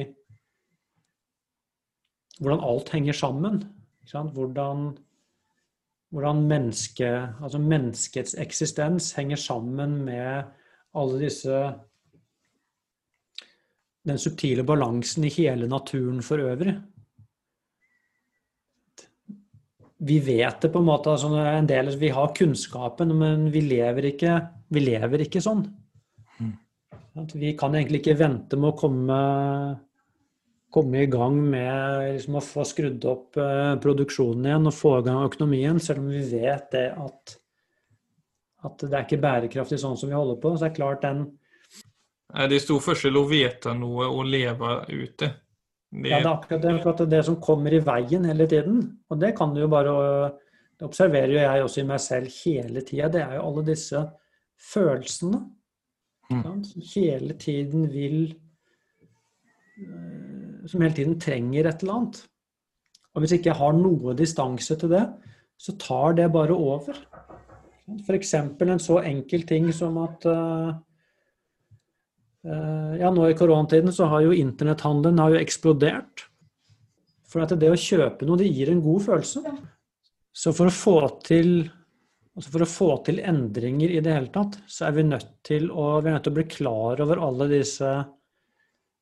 hvordan 2.39 2.63
alt 2.63 2.89
henger 2.93 3.13
sammen. 3.13 3.63
Hvordan, 4.12 4.97
hvordan 6.12 6.41
menneske, 6.47 7.09
altså 7.41 7.59
menneskets 7.59 8.36
eksistens 8.39 9.13
henger 9.15 9.39
sammen 9.39 10.03
med 10.05 10.43
alle 10.93 11.19
disse 11.19 11.59
Den 14.03 14.19
subtile 14.19 14.65
balansen 14.67 15.23
i 15.23 15.31
hele 15.31 15.69
naturen 15.71 16.19
for 16.25 16.43
øvrig. 16.43 16.75
Vi 20.03 20.17
vet 20.19 20.59
det 20.59 20.71
på 20.73 20.81
en 20.81 20.89
måte, 20.89 21.13
altså 21.13 21.29
en 21.39 21.69
del, 21.69 21.93
vi 21.95 22.09
har 22.11 22.33
kunnskapen, 22.35 23.13
men 23.15 23.47
vi 23.53 23.61
lever 23.63 24.09
ikke, 24.09 24.33
vi 24.75 24.83
lever 24.83 25.23
ikke 25.23 25.41
sånn. 25.43 25.63
At 27.13 27.35
Vi 27.37 27.53
kan 27.55 27.75
egentlig 27.77 28.01
ikke 28.01 28.17
vente 28.19 28.57
med 28.59 28.73
å 28.73 28.77
komme 28.77 29.19
komme 30.73 31.03
i 31.03 31.09
gang 31.09 31.37
med 31.37 32.15
liksom, 32.15 32.39
å 32.39 32.43
få 32.43 32.65
skrudd 32.65 33.05
opp 33.05 33.37
eh, 33.37 33.75
produksjonen 33.83 34.49
igjen 34.49 34.69
og 34.69 34.75
få 34.75 34.95
i 34.99 35.05
gang 35.05 35.27
økonomien, 35.27 35.79
selv 35.83 36.01
om 36.01 36.09
vi 36.09 36.23
vet 36.31 36.71
det 36.73 36.87
at, 36.97 37.35
at 38.65 38.85
det 38.85 38.97
er 38.97 39.05
ikke 39.05 39.21
bærekraftig 39.21 39.77
sånn 39.83 39.99
som 39.99 40.09
vi 40.09 40.17
holder 40.17 40.39
på. 40.41 40.55
Så 40.55 40.65
det 40.65 40.71
er 40.71 40.79
klart 40.79 41.05
den 41.05 41.27
Det 42.33 42.57
er 42.57 42.63
stor 42.63 42.81
forskjell 42.81 43.17
å 43.19 43.27
vite 43.29 43.73
noe 43.77 44.07
og 44.09 44.25
leve 44.25 44.69
ute. 44.89 45.29
Det... 45.93 46.09
Ja, 46.09 46.17
det 46.17 46.25
er 46.25 46.31
akkurat 46.31 46.63
det. 46.63 46.71
For 46.81 46.97
det 47.03 47.09
det 47.11 47.23
som 47.27 47.37
kommer 47.41 47.73
i 47.75 47.81
veien 47.85 48.25
hele 48.25 48.47
tiden. 48.49 48.79
Og 49.13 49.19
det 49.21 49.35
kan 49.37 49.53
du 49.53 49.61
jo 49.61 49.69
bare 49.69 49.93
Det 50.73 50.87
observerer 50.87 51.29
jo 51.29 51.41
jeg 51.41 51.63
også 51.63 51.81
i 51.83 51.89
meg 51.91 52.01
selv 52.01 52.33
hele 52.41 52.81
tida. 52.81 53.11
Det 53.13 53.21
er 53.21 53.35
jo 53.37 53.43
alle 53.49 53.65
disse 53.67 54.01
følelsene. 54.73 55.43
Mm. 56.31 56.63
Som 56.65 56.88
hele 56.95 57.38
tiden 57.38 57.86
vil 57.93 58.17
eh, 59.77 60.63
som 60.65 60.81
hele 60.81 60.95
tiden 60.97 61.19
trenger 61.21 61.69
et 61.69 61.84
eller 61.84 61.99
annet. 61.99 62.23
Og 63.13 63.21
hvis 63.21 63.36
ikke 63.38 63.51
jeg 63.51 63.59
har 63.59 63.75
noe 63.77 64.15
distanse 64.17 64.77
til 64.79 64.89
det, 64.95 65.03
så 65.61 65.75
tar 65.77 66.17
det 66.17 66.31
bare 66.34 66.55
over. 66.55 66.97
F.eks. 67.99 68.34
en 68.34 68.81
så 68.81 69.01
enkel 69.03 69.45
ting 69.45 69.69
som 69.75 69.99
at 70.01 70.25
uh, 70.25 70.73
ja, 72.43 73.09
nå 73.13 73.27
i 73.29 73.35
koronatiden 73.39 73.93
så 73.95 74.09
har 74.11 74.25
jo 74.25 74.33
internetthandelen 74.35 75.21
har 75.23 75.35
jo 75.35 75.43
eksplodert. 75.43 76.25
For 77.31 77.45
at 77.45 77.53
det 77.57 77.69
å 77.71 77.79
kjøpe 77.79 78.27
noe, 78.27 78.37
det 78.41 78.51
gir 78.51 78.69
en 78.73 78.83
god 78.83 79.05
følelse. 79.05 79.53
Så 80.33 80.51
for 80.53 80.69
å 80.69 80.75
få 80.75 80.97
til 81.25 81.63
altså 82.33 82.49
for 82.49 82.65
å 82.65 82.69
få 82.69 82.89
til 83.05 83.21
endringer 83.21 83.93
i 83.93 84.01
det 84.03 84.13
hele 84.15 84.31
tatt, 84.33 84.57
så 84.65 84.87
er 84.87 84.97
vi 84.97 85.05
nødt 85.05 85.31
til 85.45 85.69
å, 85.69 86.01
vi 86.01 86.09
er 86.09 86.17
nødt 86.17 86.25
til 86.27 86.33
å 86.33 86.37
bli 86.39 86.47
klar 86.49 87.01
over 87.05 87.21
alle 87.21 87.49
disse 87.51 87.93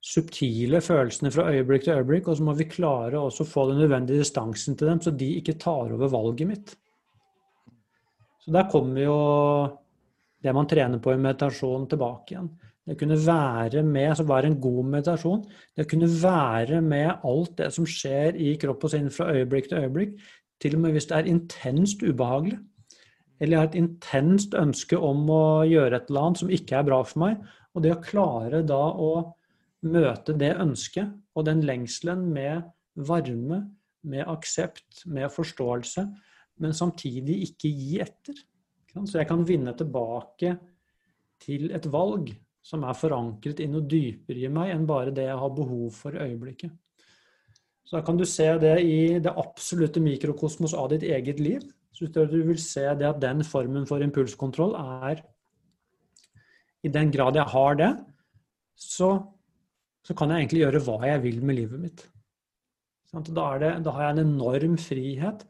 subtile 0.01 0.81
følelsene 0.81 1.31
fra 1.31 1.45
øyeblikk 1.53 1.85
til 1.85 1.99
øyeblikk, 1.99 2.27
og 2.27 2.37
så 2.37 2.45
må 2.47 2.55
vi 2.57 2.67
klare 2.71 3.21
å 3.21 3.29
få 3.31 3.67
den 3.69 3.83
nødvendige 3.83 4.23
distansen 4.23 4.77
til 4.77 4.89
dem, 4.89 5.01
så 5.03 5.13
de 5.13 5.29
ikke 5.37 5.59
tar 5.61 5.93
over 5.93 6.11
valget 6.11 6.49
mitt. 6.49 6.73
Så 8.41 8.51
der 8.51 8.67
kommer 8.71 9.03
jo 9.03 9.17
det 10.41 10.53
man 10.57 10.67
trener 10.67 10.99
på 10.99 11.13
i 11.13 11.21
meditasjon, 11.21 11.85
tilbake 11.87 12.33
igjen. 12.33 12.49
Det 12.91 12.97
kunne 12.99 13.15
være 13.15 13.85
med, 13.87 14.09
altså 14.09 14.23
være 14.27 14.49
en 14.51 14.57
god 14.61 14.87
meditasjon, 14.91 15.43
det 15.77 15.85
kunne 15.87 16.09
være 16.11 16.81
med 16.83 17.21
alt 17.23 17.53
det 17.61 17.69
som 17.71 17.85
skjer 17.87 18.35
i 18.35 18.57
kropp 18.59 18.83
og 18.83 18.91
sinn 18.91 19.07
fra 19.15 19.29
øyeblikk 19.31 19.69
til 19.71 19.85
øyeblikk, 19.85 20.17
til 20.59 20.75
og 20.75 20.81
med 20.83 20.97
hvis 20.97 21.07
det 21.07 21.15
er 21.15 21.29
intenst 21.31 22.03
ubehagelig. 22.03 22.57
Eller 23.39 23.55
jeg 23.55 23.61
har 23.61 23.69
et 23.69 23.79
intenst 23.79 24.59
ønske 24.59 24.99
om 24.99 25.23
å 25.31 25.45
gjøre 25.71 26.01
et 26.01 26.11
eller 26.11 26.27
annet 26.27 26.43
som 26.43 26.51
ikke 26.51 26.81
er 26.81 26.89
bra 26.91 26.99
for 27.07 27.23
meg. 27.23 27.39
Og 27.71 27.85
det 27.85 27.95
å 27.95 28.03
klare 28.03 28.61
da 28.67 28.81
å 28.91 29.09
møte 29.87 30.35
det 30.43 30.51
ønsket 30.59 31.15
og 31.31 31.47
den 31.47 31.63
lengselen 31.63 32.27
med 32.35 32.67
varme, 33.07 33.63
med 34.03 34.27
aksept, 34.27 35.05
med 35.07 35.31
forståelse, 35.31 36.09
men 36.59 36.75
samtidig 36.75 37.39
ikke 37.47 37.71
gi 37.71 37.97
etter. 38.03 38.35
Så 38.99 39.21
jeg 39.21 39.31
kan 39.31 39.47
vinne 39.47 39.71
tilbake 39.79 40.57
til 41.39 41.71
et 41.71 41.87
valg 41.87 42.35
som 42.62 42.86
er 42.86 42.97
forankret 42.97 43.59
i 43.64 43.68
noe 43.70 43.86
dypere 43.89 44.45
i 44.45 44.51
meg 44.53 44.72
enn 44.76 44.88
bare 44.89 45.14
det 45.16 45.26
jeg 45.26 45.41
har 45.41 45.53
behov 45.57 45.89
for 45.97 46.16
i 46.16 46.30
øyeblikket. 46.30 46.72
Så 47.86 47.97
da 47.97 48.05
kan 48.07 48.20
du 48.20 48.26
se 48.30 48.45
det 48.62 48.78
i 48.86 49.20
det 49.20 49.34
absolutte 49.36 49.99
mikrokosmos 50.03 50.76
av 50.78 50.93
ditt 50.93 51.03
eget 51.03 51.41
liv. 51.43 51.66
Så 51.91 52.07
du 52.07 52.38
vil 52.47 52.59
se 52.62 52.86
det 52.97 53.09
at 53.09 53.20
den 53.22 53.43
formen 53.43 53.84
for 53.89 54.01
impulskontroll 54.01 54.78
er 54.80 55.20
I 56.82 56.89
den 56.89 57.12
grad 57.12 57.36
jeg 57.36 57.45
har 57.45 57.76
det, 57.78 57.89
så, 58.80 59.09
så 60.01 60.16
kan 60.18 60.32
jeg 60.32 60.45
egentlig 60.45 60.64
gjøre 60.64 60.82
hva 60.88 60.95
jeg 61.05 61.22
vil 61.28 61.43
med 61.45 61.59
livet 61.59 61.82
mitt. 61.84 62.05
Da, 63.12 63.20
det, 63.59 63.74
da, 63.84 63.91
har 63.91 64.07
jeg 64.07 64.16
en 64.16 64.24
enorm 64.24 64.78
frihet 64.80 65.43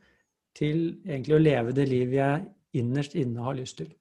til 0.58 0.82
egentlig 1.06 1.38
å 1.38 1.44
leve 1.46 1.76
det 1.78 1.86
livet 1.88 2.18
jeg 2.18 2.82
innerst 2.82 3.16
inne 3.16 3.46
har 3.46 3.56
lyst 3.56 3.78
til. 3.80 3.94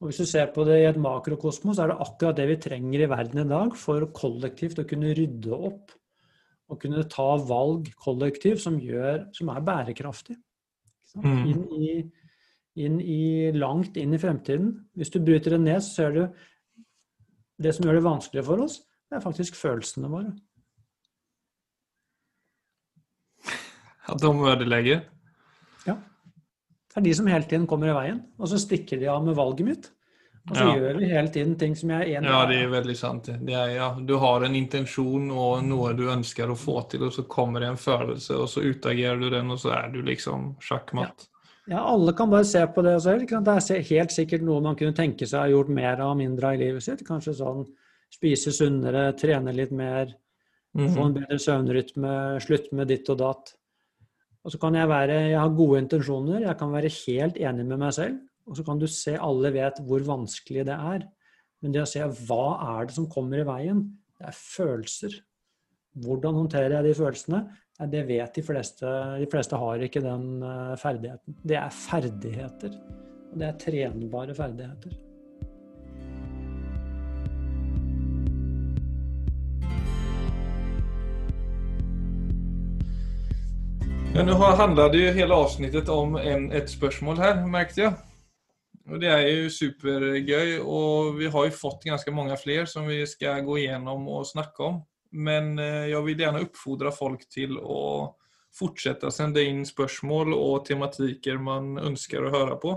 Og 0.00 0.08
Hvis 0.08 0.22
du 0.22 0.26
ser 0.28 0.46
på 0.54 0.64
det 0.64 0.78
i 0.80 0.86
et 0.88 0.96
makrokosmos, 0.96 1.78
er 1.78 1.90
det 1.90 2.00
akkurat 2.00 2.38
det 2.38 2.46
vi 2.48 2.60
trenger 2.64 3.02
i 3.04 3.08
verden 3.10 3.42
i 3.42 3.48
dag 3.50 3.74
for 3.76 4.06
kollektivt 4.16 4.80
å 4.80 4.86
kunne 4.88 5.12
rydde 5.16 5.52
opp 5.52 5.92
og 6.70 6.78
kunne 6.80 7.04
ta 7.10 7.34
valg 7.44 7.90
kollektivt 8.00 8.62
som, 8.62 8.78
gjør, 8.80 9.26
som 9.36 9.50
er 9.52 9.66
bærekraftig. 9.66 10.38
Mm. 11.18 11.40
Inn, 11.50 11.64
i, 11.74 11.94
inn 12.80 13.00
i, 13.02 13.22
langt 13.52 13.98
inn 14.00 14.14
i 14.14 14.20
fremtiden. 14.22 14.72
Hvis 14.96 15.12
du 15.12 15.18
bryter 15.20 15.56
det 15.56 15.64
ned, 15.66 15.82
så 15.84 15.96
ser 15.98 16.16
du 16.16 16.22
det 17.60 17.74
som 17.76 17.84
gjør 17.84 17.98
det 17.98 18.06
vanskeligere 18.06 18.46
for 18.46 18.64
oss, 18.64 18.78
det 19.10 19.18
er 19.18 19.24
faktisk 19.24 19.58
følelsene 19.58 20.08
våre. 20.08 20.30
At 24.10 24.22
de 24.22 24.30
ødelegger? 24.30 25.02
Ja. 25.84 25.98
Det 27.00 27.06
er 27.06 27.12
de 27.14 27.16
som 27.16 27.28
hele 27.32 27.48
tiden 27.48 27.64
kommer 27.66 27.88
i 27.88 27.96
veien. 27.96 28.20
Og 28.36 28.50
så 28.50 28.58
stikker 28.60 29.00
de 29.00 29.08
av 29.08 29.24
med 29.24 29.38
valget 29.38 29.64
mitt. 29.64 29.86
Og 30.50 30.56
så 30.56 30.66
ja. 30.66 30.76
gjør 30.76 30.98
vi 31.00 31.08
hele 31.08 31.30
tiden 31.32 31.56
ting 31.56 31.74
som 31.76 31.92
jeg 31.94 32.04
er 32.04 32.18
enig 32.18 32.28
i. 32.28 32.32
Ja, 32.32 32.40
det 32.48 32.58
er 32.60 32.70
veldig 32.72 32.96
sant. 32.96 33.28
Det 33.32 33.56
er, 33.56 33.72
ja, 33.76 33.88
du 33.96 34.14
har 34.20 34.44
en 34.44 34.56
intensjon 34.58 35.30
og 35.32 35.64
noe 35.64 35.92
du 35.96 36.06
ønsker 36.12 36.52
å 36.52 36.56
få 36.58 36.80
til, 36.92 37.04
og 37.08 37.12
så 37.14 37.24
kommer 37.30 37.64
det 37.64 37.70
en 37.70 37.80
følelse, 37.80 38.36
og 38.36 38.48
så 38.52 38.64
utagerer 38.64 39.20
du 39.20 39.28
den, 39.32 39.52
og 39.52 39.60
så 39.62 39.72
er 39.78 39.92
du 39.92 40.00
liksom 40.04 40.54
sjakkmatt. 40.64 41.28
Ja. 41.68 41.76
ja. 41.76 41.84
alle 41.84 42.16
kan 42.18 42.32
bare 42.32 42.48
se 42.48 42.64
på 42.74 42.84
det 42.84 42.96
selv. 43.04 43.28
Det 43.30 43.56
er 43.76 43.92
helt 43.92 44.16
sikkert 44.16 44.44
noe 44.48 44.64
man 44.64 44.76
kunne 44.80 44.96
tenke 44.96 45.28
seg 45.28 45.44
å 45.44 45.54
gjort 45.54 45.72
mer 45.80 46.04
av 46.04 46.16
mindre 46.20 46.50
av 46.50 46.58
i 46.58 46.64
livet 46.66 46.88
sitt. 46.88 47.06
Kanskje 47.08 47.36
sånn 47.40 47.64
spise 48.10 48.52
sunnere, 48.52 49.10
trene 49.20 49.54
litt 49.54 49.70
mer, 49.70 50.10
mm 50.74 50.86
-hmm. 50.86 50.94
få 50.96 51.04
en 51.04 51.16
bedre 51.20 51.38
søvnrytme, 51.38 52.12
slutte 52.42 52.74
med 52.74 52.88
ditt 52.88 53.08
og 53.08 53.18
datt. 53.18 53.54
Og 54.44 54.54
så 54.54 54.60
kan 54.60 54.76
jeg 54.78 54.88
være 54.88 55.16
Jeg 55.28 55.38
har 55.40 55.56
gode 55.56 55.80
intensjoner, 55.82 56.44
jeg 56.46 56.58
kan 56.58 56.72
være 56.72 56.92
helt 57.06 57.40
enig 57.40 57.66
med 57.66 57.80
meg 57.82 57.96
selv. 57.96 58.20
Og 58.48 58.56
så 58.56 58.64
kan 58.66 58.78
du 58.80 58.86
se 58.90 59.16
Alle 59.20 59.52
vet 59.54 59.80
hvor 59.86 60.04
vanskelig 60.06 60.64
det 60.68 60.76
er. 60.76 61.08
Men 61.60 61.74
det 61.74 61.82
å 61.82 61.88
se 61.88 62.06
hva 62.28 62.44
er 62.78 62.88
det 62.88 62.96
som 62.96 63.08
kommer 63.10 63.42
i 63.42 63.48
veien, 63.48 63.82
det 64.16 64.30
er 64.30 64.36
følelser. 64.36 65.18
Hvordan 66.00 66.38
håndterer 66.38 66.78
jeg 66.78 66.88
de 66.88 66.96
følelsene? 66.96 67.42
Det 67.90 68.00
vet 68.08 68.34
de 68.36 68.44
fleste. 68.44 68.88
De 69.20 69.28
fleste 69.32 69.60
har 69.60 69.84
ikke 69.84 70.02
den 70.04 70.42
eh, 70.44 70.74
ferdigheten. 70.80 71.36
Det 71.42 71.56
er 71.60 71.76
ferdigheter. 71.76 72.74
Og 73.30 73.38
det 73.40 73.48
er 73.48 73.60
trenbare 73.60 74.36
ferdigheter. 74.36 75.09
Ja, 84.14 84.24
nu 84.24 84.32
handlade 84.32 84.98
ju 84.98 85.10
hela 85.10 85.34
avsnittet 85.34 85.88
om 85.88 86.16
en, 86.16 86.52
ett 86.52 86.70
spørsmål 86.70 87.18
her, 87.18 87.46
märkte 87.46 87.80
jag. 87.80 87.92
Och 88.90 89.00
det 89.00 89.06
er 89.06 89.28
jo 89.28 89.50
supergøy 89.54 90.56
og 90.66 91.18
vi 91.20 91.28
har 91.30 91.44
jo 91.46 91.54
fått 91.54 91.84
ganske 91.86 92.10
mange 92.10 92.34
flere 92.40 92.66
som 92.66 92.88
vi 92.90 93.04
skal 93.06 93.44
gå 93.46 93.60
gjennom 93.62 94.08
og 94.10 94.26
snakke 94.26 94.64
om. 94.66 94.80
Men 95.12 95.58
jeg 95.62 96.02
vil 96.06 96.24
gjerne 96.24 96.42
oppfordre 96.42 96.90
folk 96.90 97.22
til 97.30 97.54
å 97.62 98.10
fortsette 98.58 99.06
å 99.06 99.14
sende 99.14 99.44
inn 99.46 99.62
spørsmål 99.66 100.34
og 100.34 100.64
tematikker 100.66 101.38
man 101.38 101.76
ønsker 101.78 102.26
å 102.26 102.34
høre 102.34 102.58
på. 102.58 102.74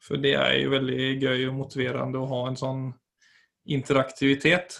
For 0.00 0.20
det 0.20 0.34
er 0.36 0.58
jo 0.58 0.74
veldig 0.76 1.08
gøy 1.22 1.48
og 1.48 1.56
motiverende 1.56 2.20
å 2.20 2.28
ha 2.28 2.42
en 2.50 2.60
sånn 2.60 2.86
interaktivitet. 3.64 4.76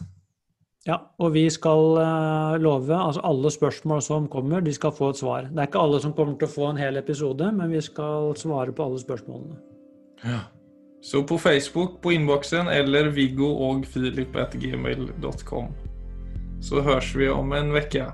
Ja, 0.88 0.96
og 1.20 1.34
vi 1.34 1.42
skal 1.52 1.98
uh, 2.00 2.54
love 2.56 2.96
altså 2.96 3.20
alle 3.24 3.50
spørsmål 3.52 4.00
som 4.02 4.28
kommer, 4.32 4.62
de 4.64 4.72
skal 4.72 4.94
få 4.96 5.10
et 5.12 5.20
svar. 5.20 5.50
Det 5.50 5.58
er 5.58 5.68
ikke 5.68 5.82
alle 5.82 6.00
som 6.00 6.14
kommer 6.16 6.38
til 6.40 6.48
å 6.48 6.54
få 6.54 6.70
en 6.70 6.80
hel 6.80 6.96
episode, 6.96 7.50
men 7.52 7.68
vi 7.74 7.82
skal 7.84 8.32
svare 8.40 8.72
på 8.72 8.86
alle 8.86 9.00
spørsmålene. 9.02 9.58
Ja. 10.24 10.40
Så 11.04 11.22
på 11.24 11.38
Facebook, 11.40 12.00
på 12.00 12.12
innboksen 12.12 12.68
eller 12.68 13.08
viggo 13.08 13.54
Så 16.60 16.80
høres 16.80 17.16
vi 17.16 17.28
om 17.28 17.52
en 17.52 17.72
uke. 17.76 18.12